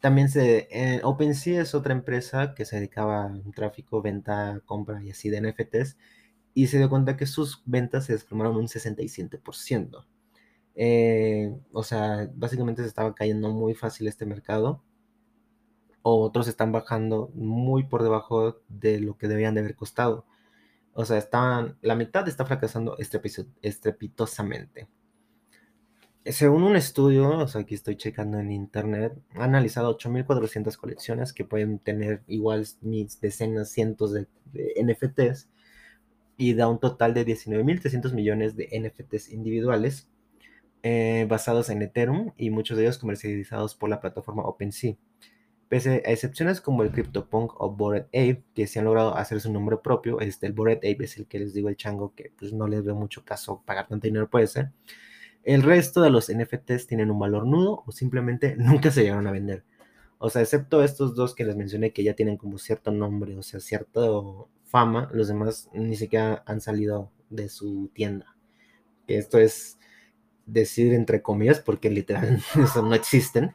También 0.00 0.30
se, 0.30 0.68
eh, 0.70 1.00
OpenSea 1.04 1.62
es 1.62 1.74
otra 1.74 1.92
empresa 1.92 2.54
que 2.54 2.64
se 2.64 2.76
dedicaba 2.76 3.26
a 3.26 3.32
tráfico, 3.54 4.00
venta, 4.02 4.60
compra 4.64 5.02
y 5.04 5.10
así 5.10 5.28
de 5.28 5.38
NFTs 5.42 5.96
y 6.54 6.66
se 6.68 6.78
dio 6.78 6.88
cuenta 6.90 7.16
que 7.16 7.26
sus 7.26 7.62
ventas 7.66 8.06
se 8.06 8.14
desplomaron 8.14 8.56
un 8.56 8.68
67%. 8.68 10.06
Eh, 10.74 11.54
o 11.72 11.82
sea, 11.82 12.30
básicamente 12.34 12.82
se 12.82 12.88
estaba 12.88 13.14
cayendo 13.14 13.50
muy 13.50 13.74
fácil 13.74 14.08
este 14.08 14.26
mercado. 14.26 14.82
Otros 16.02 16.48
están 16.48 16.72
bajando 16.72 17.30
muy 17.34 17.84
por 17.84 18.02
debajo 18.02 18.62
de 18.68 19.00
lo 19.00 19.16
que 19.18 19.28
debían 19.28 19.54
de 19.54 19.60
haber 19.60 19.76
costado. 19.76 20.26
O 20.94 21.04
sea, 21.04 21.18
estaban, 21.18 21.78
la 21.82 21.94
mitad 21.94 22.26
está 22.28 22.44
fracasando 22.46 22.96
estrepitosamente. 22.98 24.88
Según 26.26 26.64
un 26.64 26.76
estudio, 26.76 27.46
aquí 27.54 27.74
estoy 27.74 27.96
checando 27.96 28.38
en 28.38 28.52
internet, 28.52 29.14
ha 29.36 29.44
analizado 29.44 29.96
8.400 29.96 30.76
colecciones 30.76 31.32
que 31.32 31.46
pueden 31.46 31.78
tener 31.78 32.22
igual 32.26 32.66
mis 32.82 33.18
decenas, 33.22 33.70
cientos 33.70 34.12
de, 34.12 34.26
NFTs 34.52 35.48
y 36.36 36.52
da 36.54 36.68
un 36.68 36.78
total 36.78 37.14
de 37.14 37.24
19.300 37.24 38.12
millones 38.12 38.54
de 38.54 38.68
NFTs 38.68 39.30
individuales 39.30 40.10
eh, 40.82 41.26
basados 41.28 41.70
en 41.70 41.80
Ethereum 41.82 42.32
y 42.36 42.50
muchos 42.50 42.76
de 42.76 42.84
ellos 42.84 42.98
comercializados 42.98 43.74
por 43.74 43.88
la 43.88 44.00
plataforma 44.00 44.42
OpenSea. 44.42 44.96
Pese 45.68 46.02
a 46.04 46.10
excepciones 46.10 46.60
como 46.60 46.82
el 46.82 46.90
CryptoPunk 46.92 47.58
o 47.60 47.70
Bored 47.70 48.06
Ape, 48.08 48.42
que 48.54 48.66
se 48.66 48.78
han 48.78 48.84
logrado 48.84 49.16
hacer 49.16 49.40
su 49.40 49.50
nombre 49.50 49.78
propio, 49.78 50.20
este, 50.20 50.46
el 50.46 50.52
Bored 50.52 50.78
Ape 50.78 51.04
es 51.04 51.16
el 51.16 51.26
que 51.26 51.38
les 51.38 51.54
digo 51.54 51.70
el 51.70 51.76
chango 51.76 52.14
que 52.14 52.30
pues 52.38 52.52
no 52.52 52.66
les 52.66 52.84
veo 52.84 52.94
mucho 52.94 53.24
caso 53.24 53.62
pagar 53.64 53.88
tanto 53.88 54.06
dinero 54.06 54.28
por 54.28 54.42
ese. 54.42 54.70
El 55.42 55.62
resto 55.62 56.02
de 56.02 56.10
los 56.10 56.30
NFTs 56.30 56.86
tienen 56.86 57.10
un 57.10 57.18
valor 57.18 57.46
nudo 57.46 57.82
o 57.86 57.92
simplemente 57.92 58.56
nunca 58.58 58.90
se 58.90 59.02
llegaron 59.02 59.26
a 59.26 59.32
vender. 59.32 59.64
O 60.18 60.28
sea, 60.28 60.42
excepto 60.42 60.82
estos 60.82 61.14
dos 61.14 61.34
que 61.34 61.44
les 61.44 61.56
mencioné 61.56 61.92
que 61.92 62.04
ya 62.04 62.14
tienen 62.14 62.36
como 62.36 62.58
cierto 62.58 62.90
nombre, 62.90 63.36
o 63.38 63.42
sea, 63.42 63.58
cierta 63.60 64.02
fama, 64.64 65.08
los 65.12 65.28
demás 65.28 65.70
ni 65.72 65.96
siquiera 65.96 66.42
han 66.46 66.60
salido 66.60 67.10
de 67.30 67.48
su 67.48 67.90
tienda. 67.94 68.36
Esto 69.06 69.38
es 69.38 69.78
decir 70.46 70.92
entre 70.92 71.22
comillas 71.22 71.60
porque 71.60 71.90
literal 71.90 72.42
eso 72.62 72.82
no 72.82 72.94
existen. 72.94 73.54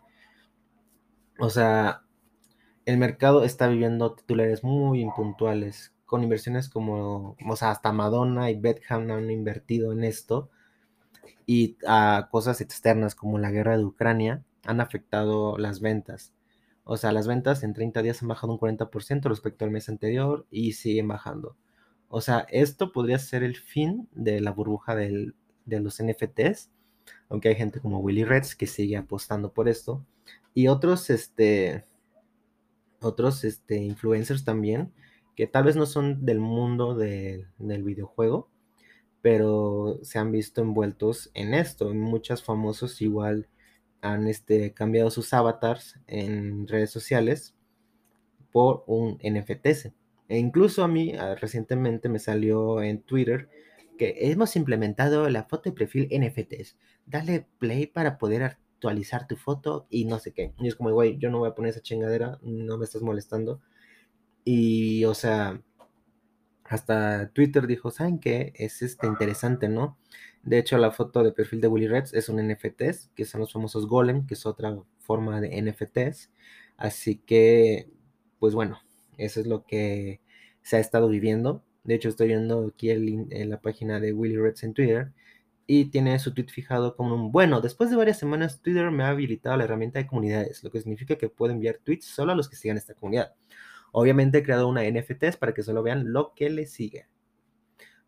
O 1.38 1.50
sea, 1.50 2.02
el 2.86 2.98
mercado 2.98 3.43
está 3.43 3.67
viviendo 3.67 4.13
titulares 4.15 4.63
muy 4.63 5.02
impuntuales, 5.02 5.93
con 6.06 6.24
inversiones 6.24 6.69
como, 6.69 7.36
o 7.48 7.56
sea, 7.56 7.71
hasta 7.71 7.91
Madonna 7.91 8.50
y 8.50 8.60
Beckham 8.60 9.12
han 9.12 9.30
invertido 9.30 9.91
en 9.91 10.04
esto 10.04 10.50
y 11.46 11.78
a 11.88 12.30
cosas 12.32 12.62
externas 12.62 13.16
como 13.16 13.38
la 13.40 13.52
guerra 13.52 13.78
de 13.78 13.86
Ucrania 13.86 14.44
han 14.64 14.82
afectado 14.82 15.58
las 15.58 15.80
ventas. 15.80 16.34
O 16.84 16.98
sea, 16.98 17.12
las 17.12 17.28
ventas 17.28 17.64
en 17.64 17.74
30 17.74 18.02
días 18.04 18.22
han 18.22 18.28
bajado 18.28 18.54
un 18.54 18.60
40% 18.60 19.24
respecto 19.24 19.66
al 19.66 19.72
mes 19.72 19.90
anterior 19.90 20.46
y 20.52 20.74
siguen 20.74 21.08
bajando. 21.08 21.58
O 22.10 22.22
sea, 22.22 22.46
esto 22.50 22.92
podría 22.92 23.20
ser 23.20 23.44
el 23.44 23.56
fin 23.56 24.08
de 24.14 24.40
la 24.40 24.52
burbuja 24.52 24.96
de 24.96 25.34
los 25.66 26.02
NFTs, 26.02 26.70
aunque 27.30 27.50
hay 27.50 27.56
gente 27.56 27.80
como 27.80 28.00
Willy 28.00 28.24
Reds 28.24 28.56
que 28.56 28.68
sigue 28.68 28.98
apostando 28.98 29.52
por 29.52 29.68
esto. 29.68 30.06
Y 30.54 30.68
otros, 30.68 31.10
este, 31.10 31.86
otros 33.02 33.44
este, 33.44 33.78
influencers 33.78 34.46
también, 34.46 34.94
que 35.36 35.48
tal 35.48 35.66
vez 35.66 35.76
no 35.76 35.86
son 35.86 36.26
del 36.26 36.40
mundo 36.40 36.96
del 36.96 37.84
videojuego, 37.84 38.50
pero 39.26 39.98
se 40.04 40.20
han 40.20 40.32
visto 40.32 40.62
envueltos 40.62 41.32
en 41.34 41.56
esto. 41.56 41.92
Muchos 41.96 42.44
famosos 42.44 43.02
igual 43.02 43.48
han 44.02 44.28
este, 44.28 44.72
cambiado 44.76 45.10
sus 45.10 45.34
avatars 45.34 46.00
en 46.06 46.68
redes 46.68 46.92
sociales 46.92 47.56
por 48.52 48.84
un 48.86 49.18
NFT. 49.24 49.66
E 50.28 50.38
incluso 50.38 50.84
a 50.84 50.88
mí 50.88 51.14
ah, 51.16 51.34
recientemente 51.34 52.08
me 52.08 52.20
salió 52.20 52.84
en 52.84 53.02
Twitter 53.02 53.50
que 53.98 54.14
hemos 54.32 54.56
implementado 54.56 55.28
la 55.32 55.46
foto 55.46 55.72
de 55.72 55.76
perfil 55.76 56.08
NFTs. 56.12 56.78
Dale 57.08 57.48
play 57.58 57.88
para 57.88 58.20
poder 58.20 58.44
actualizar 58.44 59.26
tu 59.28 59.38
foto 59.38 59.88
y 59.90 60.06
no 60.06 60.20
sé 60.20 60.34
qué. 60.34 60.54
Y 60.60 60.68
es 60.68 60.76
como, 60.76 60.92
güey, 60.92 61.18
yo 61.18 61.32
no 61.32 61.40
voy 61.40 61.50
a 61.50 61.56
poner 61.56 61.72
esa 61.72 61.82
chingadera, 61.82 62.38
no 62.44 62.78
me 62.78 62.86
estás 62.86 63.02
molestando. 63.02 63.60
Y, 64.44 65.04
o 65.06 65.16
sea, 65.16 65.64
hasta 66.65 67.30
Twitter 67.30 67.67
dijo, 67.67 67.91
¿saben 67.91 68.19
qué? 68.19 68.51
Es 68.56 68.82
este 68.82 69.08
interesante, 69.08 69.69
¿no? 69.69 69.97
De 70.43 70.58
hecho, 70.60 70.78
la 70.78 70.91
foto 70.91 71.23
de 71.23 71.32
perfil 71.32 71.62
de 71.62 71.67
Willy 71.67 71.88
Reds 71.88 72.13
es 72.13 72.30
un 72.30 72.38
NFTs, 72.38 73.12
que 73.15 73.25
son 73.25 73.41
los 73.41 73.54
famosos 73.54 73.88
Golem, 73.88 74.25
que 74.25 74.34
es 74.34 74.45
otra 74.45 74.78
forma 74.99 75.41
de 75.41 75.62
NFTs. 75.62 76.32
Así 76.78 77.17
que, 77.17 77.89
pues 78.39 78.54
bueno, 78.56 78.80
eso 79.17 79.39
es 79.39 79.47
lo 79.47 79.65
que 79.65 80.21
se 80.62 80.78
ha 80.78 80.80
estado 80.80 81.08
viviendo. 81.08 81.63
De 81.84 81.95
hecho, 81.95 82.10
estoy 82.10 82.28
viendo 82.28 82.67
aquí 82.73 82.89
el, 82.89 83.28
en 83.32 83.49
la 83.49 83.62
página 83.62 83.99
de 83.99 84.13
Willy 84.13 84.38
Reds 84.38 84.63
en 84.63 84.73
Twitter 84.73 85.12
y 85.67 85.86
tiene 85.86 86.17
su 86.19 86.34
tweet 86.34 86.47
fijado 86.47 86.95
como 86.95 87.15
un 87.15 87.32
bueno. 87.32 87.62
Después 87.62 87.89
de 87.89 87.95
varias 87.95 88.19
semanas, 88.19 88.62
Twitter 88.62 88.91
me 88.91 89.04
ha 89.04 89.10
habilitado 89.10 89.58
la 89.58 89.63
herramienta 89.65 89.99
de 89.99 90.08
comunidades, 90.08 90.63
lo 90.63 90.71
que 90.71 90.80
significa 90.80 91.17
que 91.17 91.30
puedo 91.30 91.54
enviar 91.54 91.80
tweets 91.84 92.06
solo 92.06 92.32
a 92.32 92.36
los 92.36 92.49
que 92.49 92.56
sigan 92.56 92.78
esta 92.78 92.93
comunidad. 92.95 93.34
Obviamente 93.97 94.39
he 94.39 94.43
creado 94.43 94.67
una 94.67 94.84
NFTs 94.84 95.38
para 95.38 95.53
que 95.53 95.63
solo 95.63 95.81
vean 95.81 96.12
lo 96.12 96.34
que 96.36 96.49
le 96.49 96.65
sigue. 96.65 97.08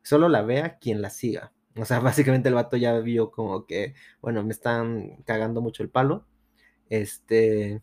Solo 0.02 0.28
la 0.28 0.41
vea 0.41 0.80
quien 0.80 1.02
la 1.02 1.10
siga. 1.10 1.54
O 1.78 1.86
sea, 1.86 2.00
básicamente 2.02 2.50
el 2.50 2.56
vato 2.56 2.76
ya 2.76 3.00
vio 3.00 3.32
como 3.32 3.65
que, 3.65 3.95
bueno, 4.21 4.43
me 4.43 4.52
están 4.52 5.23
cagando 5.23 5.62
mucho 5.62 5.84
el 5.84 5.89
palo. 5.89 6.28
Este, 6.89 7.82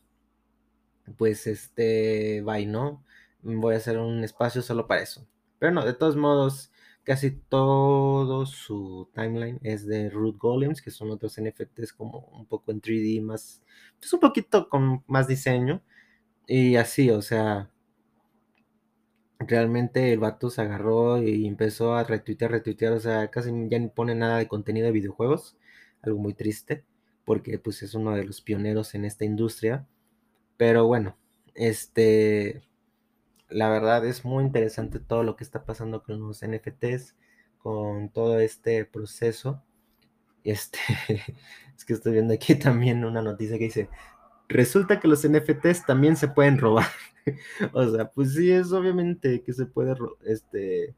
pues 1.17 1.47
este, 1.47 2.43
bye, 2.43 2.67
¿no? 2.67 3.03
Voy 3.41 3.73
a 3.73 3.79
hacer 3.79 3.97
un 3.97 4.23
espacio 4.23 4.61
solo 4.61 4.87
para 4.87 5.01
eso. 5.01 5.27
Pero 5.59 5.73
no, 5.73 5.83
de 5.83 5.95
todos 5.95 6.15
modos, 6.15 6.73
casi 7.05 7.31
todo 7.31 8.45
su 8.45 9.09
timeline 9.15 9.61
es 9.63 9.87
de 9.87 10.11
Root 10.11 10.37
Golems, 10.37 10.83
que 10.83 10.91
son 10.91 11.11
otros 11.11 11.41
NFTs 11.41 11.95
como 11.95 12.19
un 12.19 12.45
poco 12.45 12.71
en 12.71 12.83
3D, 12.83 13.23
más, 13.23 13.63
pues 13.99 14.13
un 14.13 14.21
poquito 14.21 14.69
con 14.69 15.03
más 15.07 15.27
diseño. 15.27 15.83
Y 16.47 16.77
así, 16.77 17.11
o 17.11 17.23
sea, 17.23 17.71
realmente 19.49 20.13
el 20.13 20.19
vato 20.19 20.51
se 20.51 20.63
agarró 20.63 21.23
y 21.23 21.47
empezó 21.47 21.95
a 21.95 22.05
retuitear, 22.05 22.51
retuitear, 22.51 22.93
o 22.93 23.01
sea, 23.01 23.31
casi 23.31 23.51
ya 23.69 23.79
ni 23.79 23.89
pone 23.89 24.15
nada 24.15 24.39
de 24.39 24.49
contenido 24.49 24.87
de 24.87 24.93
videojuegos, 24.93 25.57
algo 26.03 26.19
muy 26.19 26.35
triste, 26.35 26.85
porque 27.25 27.59
pues 27.59 27.83
es 27.83 27.95
uno 27.95 28.13
de 28.15 28.25
los 28.25 28.41
pioneros 28.41 28.95
en 28.95 29.05
esta 29.05 29.25
industria, 29.25 29.87
pero 30.57 30.87
bueno, 30.87 31.17
este, 31.55 32.63
la 33.49 33.69
verdad 33.71 34.05
es 34.07 34.25
muy 34.25 34.45
interesante 34.45 35.01
todo 35.01 35.23
lo 35.23 35.37
que 35.37 35.45
está 35.45 35.65
pasando 35.65 36.03
con 36.03 36.21
los 36.21 36.43
NFTs, 36.43 37.17
con 37.59 38.11
todo 38.11 38.41
este 38.41 38.85
proceso, 38.85 39.63
este, 40.45 40.79
es 41.77 41.85
que 41.85 41.95
estoy 41.95 42.13
viendo 42.13 42.35
aquí 42.35 42.55
también 42.57 43.05
una 43.05 43.23
noticia 43.23 43.59
que 43.59 43.65
dice, 43.65 43.89
resulta 44.49 45.01
que 45.01 45.09
los 45.09 45.27
NFTs 45.27 45.87
también 45.87 46.17
se 46.17 46.29
pueden 46.29 46.59
robar. 46.59 46.87
o 47.73 47.89
sea, 47.89 48.11
pues 48.11 48.35
sí, 48.35 48.51
es 48.51 48.73
obviamente 48.73 49.43
que 49.43 49.53
se 49.53 49.67
puede, 49.67 49.97
este, 50.25 50.95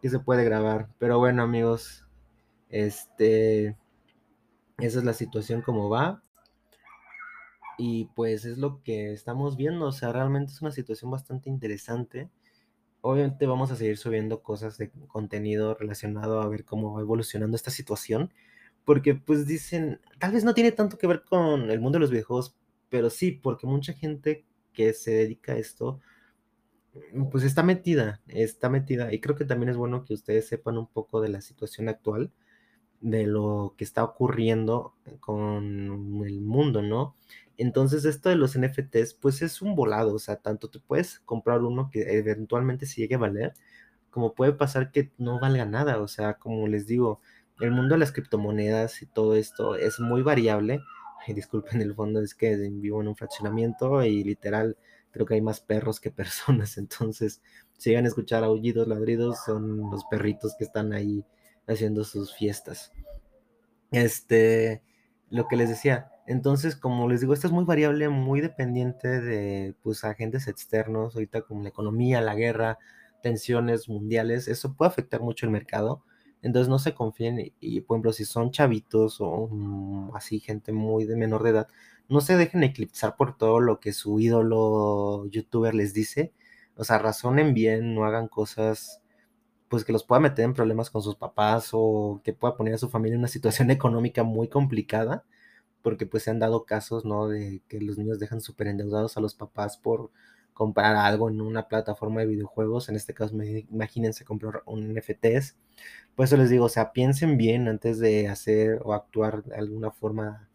que 0.00 0.10
se 0.10 0.18
puede 0.18 0.44
grabar. 0.44 0.88
Pero 0.98 1.18
bueno, 1.18 1.42
amigos, 1.42 2.06
este, 2.70 3.76
Esa 4.78 4.98
es 5.00 5.04
la 5.04 5.14
situación 5.14 5.62
como 5.62 5.88
va. 5.90 6.22
Y 7.78 8.06
pues 8.14 8.44
es 8.44 8.58
lo 8.58 8.82
que 8.82 9.12
estamos 9.12 9.56
viendo, 9.56 9.86
o 9.86 9.92
sea, 9.92 10.12
realmente 10.12 10.52
es 10.52 10.60
una 10.60 10.70
situación 10.70 11.10
bastante 11.10 11.48
interesante. 11.48 12.30
Obviamente 13.00 13.46
vamos 13.46 13.70
a 13.70 13.76
seguir 13.76 13.96
subiendo 13.96 14.42
cosas 14.42 14.76
de 14.78 14.90
contenido 15.08 15.74
relacionado 15.74 16.42
a 16.42 16.48
ver 16.48 16.66
cómo 16.66 16.92
va 16.92 17.00
evolucionando 17.00 17.56
esta 17.56 17.70
situación, 17.70 18.32
porque 18.84 19.14
pues 19.14 19.46
dicen, 19.46 20.00
tal 20.18 20.32
vez 20.32 20.44
no 20.44 20.52
tiene 20.54 20.72
tanto 20.72 20.98
que 20.98 21.06
ver 21.06 21.24
con 21.24 21.70
el 21.70 21.80
mundo 21.80 21.96
de 21.96 22.00
los 22.00 22.10
videojuegos, 22.10 22.54
pero 22.90 23.10
sí, 23.10 23.32
porque 23.32 23.66
mucha 23.66 23.94
gente 23.94 24.44
que 24.72 24.92
se 24.92 25.12
dedica 25.12 25.52
a 25.52 25.58
esto, 25.58 26.00
pues 27.30 27.44
está 27.44 27.62
metida, 27.62 28.20
está 28.28 28.68
metida, 28.68 29.12
y 29.12 29.20
creo 29.20 29.36
que 29.36 29.44
también 29.44 29.70
es 29.70 29.76
bueno 29.76 30.04
que 30.04 30.14
ustedes 30.14 30.48
sepan 30.48 30.76
un 30.78 30.88
poco 30.88 31.20
de 31.20 31.28
la 31.28 31.40
situación 31.40 31.88
actual 31.88 32.32
de 33.00 33.26
lo 33.26 33.74
que 33.78 33.84
está 33.84 34.04
ocurriendo 34.04 34.94
con 35.20 36.22
el 36.26 36.40
mundo, 36.42 36.82
¿no? 36.82 37.16
Entonces 37.56 38.04
esto 38.04 38.28
de 38.28 38.36
los 38.36 38.56
NFTs, 38.58 39.14
pues 39.14 39.42
es 39.42 39.62
un 39.62 39.74
volado, 39.76 40.14
o 40.14 40.18
sea, 40.18 40.36
tanto 40.36 40.68
te 40.70 40.80
puedes 40.80 41.20
comprar 41.20 41.62
uno 41.62 41.90
que 41.90 42.18
eventualmente 42.18 42.86
se 42.86 43.02
llegue 43.02 43.16
a 43.16 43.18
valer, 43.18 43.54
como 44.10 44.34
puede 44.34 44.52
pasar 44.52 44.92
que 44.92 45.12
no 45.18 45.40
valga 45.40 45.66
nada, 45.66 46.00
o 46.00 46.08
sea, 46.08 46.34
como 46.34 46.68
les 46.68 46.86
digo, 46.86 47.20
el 47.60 47.70
mundo 47.70 47.94
de 47.94 48.00
las 48.00 48.12
criptomonedas 48.12 49.02
y 49.02 49.06
todo 49.06 49.36
esto 49.36 49.76
es 49.76 50.00
muy 50.00 50.22
variable. 50.22 50.80
Disculpen, 51.34 51.80
el 51.82 51.94
fondo 51.94 52.20
es 52.20 52.34
que 52.34 52.56
vivo 52.56 53.00
en 53.00 53.08
un 53.08 53.16
fraccionamiento 53.16 54.02
y 54.04 54.24
literal 54.24 54.76
creo 55.10 55.26
que 55.26 55.34
hay 55.34 55.40
más 55.40 55.60
perros 55.60 56.00
que 56.00 56.10
personas, 56.10 56.78
entonces 56.78 57.42
si 57.78 57.90
llegan 57.90 58.04
a 58.04 58.08
escuchar 58.08 58.44
aullidos, 58.44 58.86
ladridos, 58.88 59.44
son 59.44 59.90
los 59.90 60.04
perritos 60.04 60.54
que 60.58 60.64
están 60.64 60.92
ahí 60.92 61.24
haciendo 61.66 62.04
sus 62.04 62.34
fiestas. 62.34 62.92
Este, 63.90 64.82
lo 65.30 65.48
que 65.48 65.56
les 65.56 65.70
decía, 65.70 66.10
entonces, 66.26 66.76
como 66.76 67.08
les 67.08 67.20
digo, 67.20 67.32
esto 67.34 67.46
es 67.46 67.52
muy 67.52 67.64
variable, 67.64 68.08
muy 68.08 68.40
dependiente 68.40 69.20
de 69.20 69.74
pues, 69.82 70.04
agentes 70.04 70.46
externos, 70.46 71.14
ahorita 71.14 71.42
como 71.42 71.62
la 71.62 71.70
economía, 71.70 72.20
la 72.20 72.34
guerra, 72.34 72.78
tensiones 73.22 73.88
mundiales, 73.88 74.46
eso 74.46 74.74
puede 74.74 74.90
afectar 74.90 75.20
mucho 75.22 75.46
el 75.46 75.52
mercado. 75.52 76.04
Entonces 76.42 76.68
no 76.68 76.78
se 76.78 76.94
confíen 76.94 77.52
y, 77.60 77.80
por 77.82 77.96
ejemplo, 77.96 78.12
si 78.12 78.24
son 78.24 78.50
chavitos 78.50 79.20
o 79.20 79.48
mm, 79.50 80.16
así 80.16 80.40
gente 80.40 80.72
muy 80.72 81.04
de 81.04 81.16
menor 81.16 81.42
de 81.42 81.50
edad, 81.50 81.68
no 82.08 82.20
se 82.20 82.36
dejen 82.36 82.64
eclipsar 82.64 83.16
por 83.16 83.36
todo 83.36 83.60
lo 83.60 83.80
que 83.80 83.92
su 83.92 84.20
ídolo 84.20 85.26
youtuber 85.28 85.74
les 85.74 85.94
dice. 85.94 86.32
O 86.76 86.84
sea, 86.84 86.98
razonen 86.98 87.54
bien, 87.54 87.94
no 87.94 88.04
hagan 88.04 88.28
cosas 88.28 89.00
pues 89.68 89.84
que 89.84 89.92
los 89.92 90.04
pueda 90.04 90.20
meter 90.20 90.44
en 90.44 90.54
problemas 90.54 90.90
con 90.90 91.02
sus 91.02 91.16
papás 91.16 91.70
o 91.72 92.20
que 92.24 92.32
pueda 92.32 92.56
poner 92.56 92.74
a 92.74 92.78
su 92.78 92.90
familia 92.90 93.14
en 93.14 93.20
una 93.20 93.28
situación 93.28 93.70
económica 93.72 94.24
muy 94.24 94.48
complicada, 94.48 95.24
porque 95.82 96.06
pues 96.06 96.24
se 96.24 96.30
han 96.30 96.40
dado 96.40 96.64
casos, 96.66 97.04
¿no? 97.04 97.28
De 97.28 97.62
que 97.68 97.80
los 97.80 97.98
niños 97.98 98.18
dejan 98.20 98.40
súper 98.40 98.68
endeudados 98.68 99.16
a 99.16 99.20
los 99.20 99.34
papás 99.34 99.76
por 99.78 100.10
comprar 100.54 100.96
algo 100.96 101.30
en 101.30 101.40
una 101.40 101.68
plataforma 101.68 102.20
de 102.20 102.26
videojuegos, 102.26 102.88
en 102.88 102.96
este 102.96 103.14
caso 103.14 103.34
imagínense 103.70 104.24
comprar 104.24 104.62
un 104.66 104.90
NFTs, 104.94 105.56
por 106.14 106.24
eso 106.24 106.36
les 106.36 106.50
digo, 106.50 106.66
o 106.66 106.68
sea, 106.68 106.92
piensen 106.92 107.36
bien 107.36 107.68
antes 107.68 107.98
de 107.98 108.28
hacer 108.28 108.80
o 108.84 108.94
actuar 108.94 109.44
de 109.44 109.56
alguna 109.56 109.90
forma, 109.90 110.48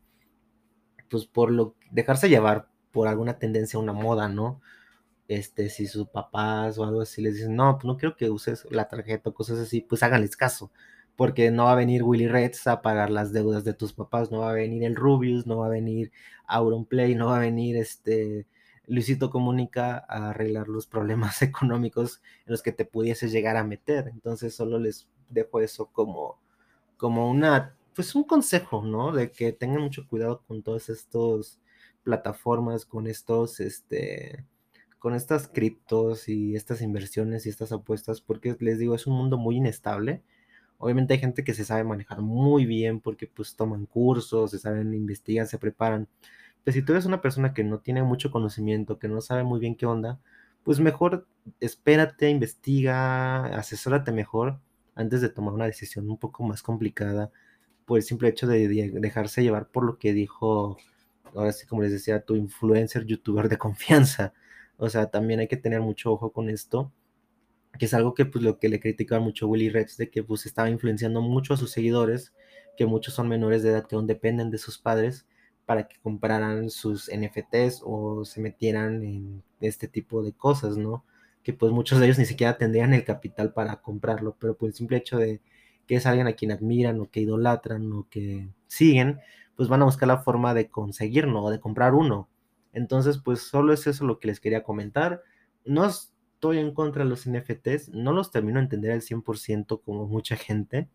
pues 1.10 1.26
por 1.26 1.52
lo, 1.52 1.76
dejarse 1.92 2.30
llevar 2.30 2.68
por 2.92 3.08
alguna 3.08 3.40
tendencia, 3.40 3.80
una 3.80 3.94
moda, 3.94 4.30
¿no? 4.30 4.62
este, 5.28 5.70
si 5.70 5.88
sus 5.88 6.08
papás 6.10 6.78
o 6.78 6.84
algo 6.84 7.02
así 7.02 7.22
les 7.22 7.36
dicen, 7.36 7.56
no, 7.56 7.78
pues 7.78 7.86
no 7.86 7.98
quiero 7.98 8.16
que 8.16 8.30
uses 8.30 8.68
la 8.72 8.88
tarjeta 8.88 9.30
o 9.30 9.34
cosas 9.34 9.60
así, 9.60 9.82
pues 9.82 10.04
háganles 10.04 10.38
caso, 10.38 10.72
porque 11.16 11.52
no 11.52 11.66
va 11.66 11.74
a 11.74 11.76
venir 11.76 12.04
Willy 12.04 12.28
Reds 12.28 12.68
a 12.68 12.82
pagar 12.82 13.10
las 13.10 13.34
deudas 13.34 13.64
de 13.64 13.74
tus 13.74 13.94
papás, 13.94 14.32
no 14.32 14.40
va 14.40 14.52
a 14.52 14.54
venir 14.54 14.84
el 14.84 14.96
Rubius, 14.96 15.48
no 15.48 15.58
va 15.60 15.68
a 15.68 15.70
venir 15.70 16.12
Auronplay, 16.48 17.16
no 17.16 17.28
va 17.28 17.38
a 17.38 17.40
venir 17.40 17.78
este 17.78 18.48
Luisito 18.88 19.30
Comunica 19.32 20.06
a 20.08 20.30
arreglar 20.30 20.68
los 20.68 20.88
problemas 20.88 21.42
económicos 21.42 22.22
en 22.46 22.52
los 22.52 22.62
que 22.62 22.72
te 22.72 22.86
pudieses 22.86 23.32
llegar 23.32 23.58
a 23.58 23.64
meter. 23.64 24.10
Entonces 24.10 24.56
solo 24.56 24.80
les 24.80 25.08
dejo 25.30 25.62
eso 25.62 25.88
como, 25.88 26.40
como 26.98 27.30
una, 27.30 27.76
pues 27.96 28.16
un 28.16 28.24
consejo, 28.24 28.84
¿no? 28.84 29.12
De 29.12 29.32
que 29.32 29.52
tengan 29.54 29.82
mucho 29.82 30.08
cuidado 30.08 30.42
con 30.48 30.64
todas 30.64 30.90
estas 30.90 31.60
plataformas, 32.04 32.86
con 32.86 33.08
estos, 33.08 33.60
este, 33.60 34.46
con 35.00 35.16
estas 35.16 35.48
criptos 35.48 36.30
y 36.30 36.56
estas 36.56 36.82
inversiones 36.82 37.46
y 37.46 37.50
estas 37.50 37.72
apuestas, 37.72 38.22
porque 38.22 38.56
les 38.60 38.80
digo, 38.80 38.96
es 38.96 39.08
un 39.08 39.18
mundo 39.18 39.38
muy 39.38 39.58
inestable. 39.58 40.24
Obviamente 40.78 41.14
hay 41.14 41.20
gente 41.20 41.44
que 41.44 41.54
se 41.54 41.66
sabe 41.66 41.84
manejar 41.84 42.22
muy 42.22 42.66
bien 42.66 43.00
porque 43.02 43.28
pues 43.28 43.56
toman 43.56 43.86
cursos, 43.86 44.52
se 44.52 44.60
saben 44.60 44.94
investigar, 44.94 45.48
se 45.48 45.60
preparan. 45.60 46.08
Pero 46.64 46.74
si 46.74 46.82
tú 46.82 46.94
eres 46.94 47.06
una 47.06 47.22
persona 47.22 47.54
que 47.54 47.64
no 47.64 47.80
tiene 47.80 48.04
mucho 48.04 48.32
conocimiento, 48.32 49.00
que 49.00 49.08
no 49.08 49.22
sabe 49.22 49.44
muy 49.44 49.60
bien 49.60 49.76
qué 49.76 49.86
onda, 49.86 50.20
pues 50.64 50.80
mejor 50.80 51.28
espérate, 51.60 52.30
investiga, 52.30 53.46
asesórate 53.58 54.12
mejor 54.12 54.60
antes 54.96 55.22
de 55.22 55.30
tomar 55.30 55.54
una 55.54 55.66
decisión 55.66 56.10
un 56.10 56.18
poco 56.18 56.44
más 56.44 56.64
complicada 56.64 57.32
por 57.86 57.98
el 58.00 58.04
simple 58.04 58.30
hecho 58.30 58.48
de 58.48 58.68
dejarse 58.68 59.44
llevar 59.44 59.70
por 59.70 59.86
lo 59.86 60.00
que 60.00 60.14
dijo, 60.14 60.78
ahora 61.36 61.52
sí 61.54 61.68
como 61.68 61.84
les 61.84 61.92
decía, 61.92 62.22
tu 62.22 62.36
influencer 62.36 63.06
youtuber 63.06 63.50
de 63.50 63.58
confianza. 63.58 64.34
O 64.78 64.90
sea, 64.90 65.10
también 65.12 65.40
hay 65.40 65.48
que 65.48 65.58
tener 65.58 65.82
mucho 65.82 66.12
ojo 66.12 66.32
con 66.32 66.50
esto, 66.50 66.92
que 67.80 67.86
es 67.86 67.94
algo 67.94 68.14
que 68.14 68.26
pues 68.26 68.44
lo 68.44 68.60
que 68.60 68.70
le 68.70 68.80
criticaba 68.80 69.22
mucho 69.24 69.48
Willy 69.48 69.70
Rex, 69.70 69.98
de 69.98 70.10
que 70.10 70.24
pues 70.24 70.46
estaba 70.46 70.70
influenciando 70.70 71.22
mucho 71.22 71.54
a 71.54 71.58
sus 71.58 71.72
seguidores, 71.72 72.34
que 72.78 72.86
muchos 72.86 73.14
son 73.14 73.30
menores 73.30 73.64
de 73.64 73.70
edad 73.70 73.88
que 73.88 73.96
aún 73.96 74.08
dependen 74.08 74.52
de 74.52 74.58
sus 74.58 74.78
padres 74.78 75.28
para 75.66 75.88
que 75.88 75.98
compraran 76.02 76.70
sus 76.70 77.10
NFTs 77.10 77.82
o 77.84 78.26
se 78.26 78.42
metieran 78.42 79.04
en 79.04 79.44
este 79.62 79.88
tipo 79.88 80.24
de 80.24 80.34
cosas, 80.34 80.78
¿no? 80.78 81.06
Que 81.46 81.54
pues 81.54 81.72
muchos 81.72 82.00
de 82.00 82.08
ellos 82.08 82.20
ni 82.20 82.26
siquiera 82.26 82.58
tendrían 82.58 82.94
el 82.94 83.06
capital 83.06 83.54
para 83.54 83.82
comprarlo, 83.82 84.36
pero 84.40 84.58
por 84.58 84.68
el 84.68 84.74
simple 84.76 84.98
hecho 84.98 85.18
de 85.18 85.42
que 85.88 85.96
es 85.96 86.06
alguien 86.08 86.28
a 86.28 86.34
quien 86.34 86.52
admiran 86.52 87.00
o 87.00 87.10
que 87.10 87.22
idolatran 87.22 87.94
o 87.94 88.08
que 88.10 88.50
siguen, 88.68 89.20
pues 89.56 89.70
van 89.70 89.82
a 89.84 89.86
buscar 89.86 90.08
la 90.08 90.24
forma 90.24 90.54
de 90.56 90.70
conseguirlo 90.70 91.44
o 91.44 91.52
de 91.52 91.60
comprar 91.60 91.94
uno. 91.94 92.28
Entonces, 92.74 93.20
pues 93.20 93.42
solo 93.42 93.74
es 93.74 93.88
eso 93.88 94.06
lo 94.06 94.20
que 94.20 94.28
les 94.28 94.40
quería 94.40 94.64
comentar. 94.64 95.22
No 95.66 95.86
estoy 95.86 96.58
en 96.58 96.74
contra 96.74 97.04
de 97.04 97.10
los 97.10 97.28
NFTs, 97.28 97.90
no 97.90 98.12
los 98.12 98.32
termino 98.32 98.60
de 98.60 98.64
entender 98.66 98.92
al 98.92 99.02
100% 99.02 99.82
como 99.84 100.08
mucha 100.08 100.36
gente. 100.36 100.90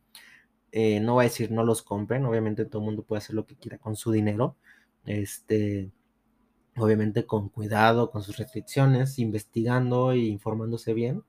Eh, 0.73 1.01
no 1.01 1.15
voy 1.15 1.25
a 1.25 1.29
decir 1.29 1.51
no 1.51 1.65
los 1.65 1.83
compren, 1.83 2.25
obviamente 2.27 2.65
todo 2.65 2.83
el 2.83 2.87
mundo 2.87 3.03
puede 3.03 3.19
hacer 3.19 3.35
lo 3.35 3.47
que 3.47 3.57
quiera 3.57 3.79
con 3.79 3.97
su 3.97 4.13
dinero. 4.13 4.57
Este, 5.07 5.91
obviamente 6.81 7.27
con 7.27 7.49
cuidado, 7.49 8.11
con 8.11 8.23
sus 8.23 8.37
restricciones, 8.39 9.19
investigando 9.19 10.13
e 10.13 10.19
informándose 10.19 10.95
bien. 10.95 11.25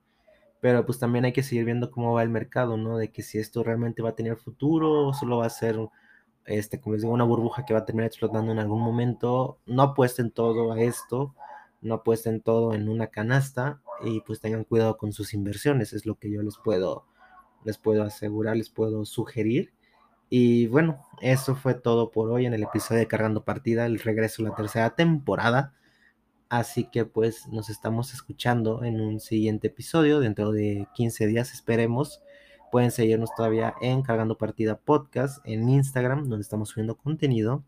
Pero 0.61 0.85
pues 0.85 0.99
también 0.99 1.25
hay 1.25 1.33
que 1.33 1.43
seguir 1.43 1.65
viendo 1.65 1.91
cómo 1.91 2.13
va 2.13 2.23
el 2.23 2.29
mercado, 2.29 2.77
¿no? 2.77 2.97
De 2.97 3.11
que 3.11 3.23
si 3.23 3.39
esto 3.39 3.63
realmente 3.63 4.01
va 4.01 4.09
a 4.09 4.15
tener 4.15 4.37
futuro 4.37 5.07
o 5.07 5.13
solo 5.13 5.37
va 5.37 5.47
a 5.47 5.49
ser 5.49 5.77
este, 6.45 6.79
como 6.79 6.93
les 6.93 7.03
digo, 7.03 7.13
una 7.13 7.23
burbuja 7.23 7.65
que 7.65 7.73
va 7.73 7.81
a 7.81 7.85
terminar 7.85 8.07
explotando 8.07 8.51
en 8.51 8.59
algún 8.59 8.81
momento. 8.81 9.59
No 9.65 9.83
apuesten 9.83 10.31
todo 10.31 10.71
a 10.73 10.81
esto, 10.81 11.35
no 11.81 11.95
apuesten 11.95 12.41
todo 12.41 12.73
en 12.73 12.89
una 12.89 13.07
canasta 13.07 13.81
y 14.03 14.21
pues 14.21 14.39
tengan 14.39 14.63
cuidado 14.63 14.97
con 14.97 15.13
sus 15.13 15.33
inversiones, 15.33 15.93
es 15.93 16.05
lo 16.05 16.15
que 16.15 16.31
yo 16.31 16.41
les 16.41 16.57
puedo, 16.57 17.05
les 17.63 17.77
puedo 17.77 18.03
asegurar, 18.03 18.57
les 18.57 18.69
puedo 18.69 19.05
sugerir. 19.05 19.73
Y 20.33 20.67
bueno, 20.67 21.05
eso 21.19 21.57
fue 21.57 21.73
todo 21.73 22.09
por 22.09 22.31
hoy 22.31 22.45
en 22.45 22.53
el 22.53 22.63
episodio 22.63 22.99
de 22.99 23.07
Cargando 23.07 23.43
Partida, 23.43 23.85
el 23.85 23.99
regreso 23.99 24.41
a 24.41 24.47
la 24.47 24.55
tercera 24.55 24.95
temporada. 24.95 25.73
Así 26.47 26.85
que 26.89 27.03
pues 27.03 27.49
nos 27.49 27.69
estamos 27.69 28.13
escuchando 28.13 28.85
en 28.85 29.01
un 29.01 29.19
siguiente 29.19 29.67
episodio, 29.67 30.21
dentro 30.21 30.53
de 30.53 30.87
15 30.95 31.27
días 31.27 31.53
esperemos. 31.53 32.23
Pueden 32.71 32.91
seguirnos 32.91 33.35
todavía 33.35 33.73
en 33.81 34.03
Cargando 34.03 34.37
Partida 34.37 34.79
Podcast 34.79 35.45
en 35.45 35.67
Instagram, 35.67 36.29
donde 36.29 36.43
estamos 36.43 36.69
subiendo 36.69 36.95
contenido. 36.95 37.65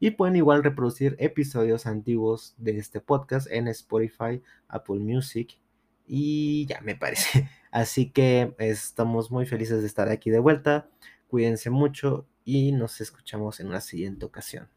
Y 0.00 0.10
pueden 0.10 0.34
igual 0.34 0.64
reproducir 0.64 1.14
episodios 1.20 1.86
antiguos 1.86 2.56
de 2.58 2.76
este 2.76 3.00
podcast 3.00 3.46
en 3.52 3.68
Spotify, 3.68 4.42
Apple 4.66 4.98
Music 4.98 5.60
y 6.08 6.66
ya 6.66 6.80
me 6.80 6.96
parece. 6.96 7.48
Así 7.70 8.10
que 8.10 8.52
estamos 8.58 9.30
muy 9.30 9.46
felices 9.46 9.82
de 9.82 9.86
estar 9.86 10.08
aquí 10.08 10.30
de 10.30 10.40
vuelta. 10.40 10.88
Cuídense 11.30 11.70
mucho 11.70 12.26
y 12.44 12.72
nos 12.72 13.00
escuchamos 13.00 13.60
en 13.60 13.68
una 13.68 13.80
siguiente 13.80 14.26
ocasión. 14.26 14.68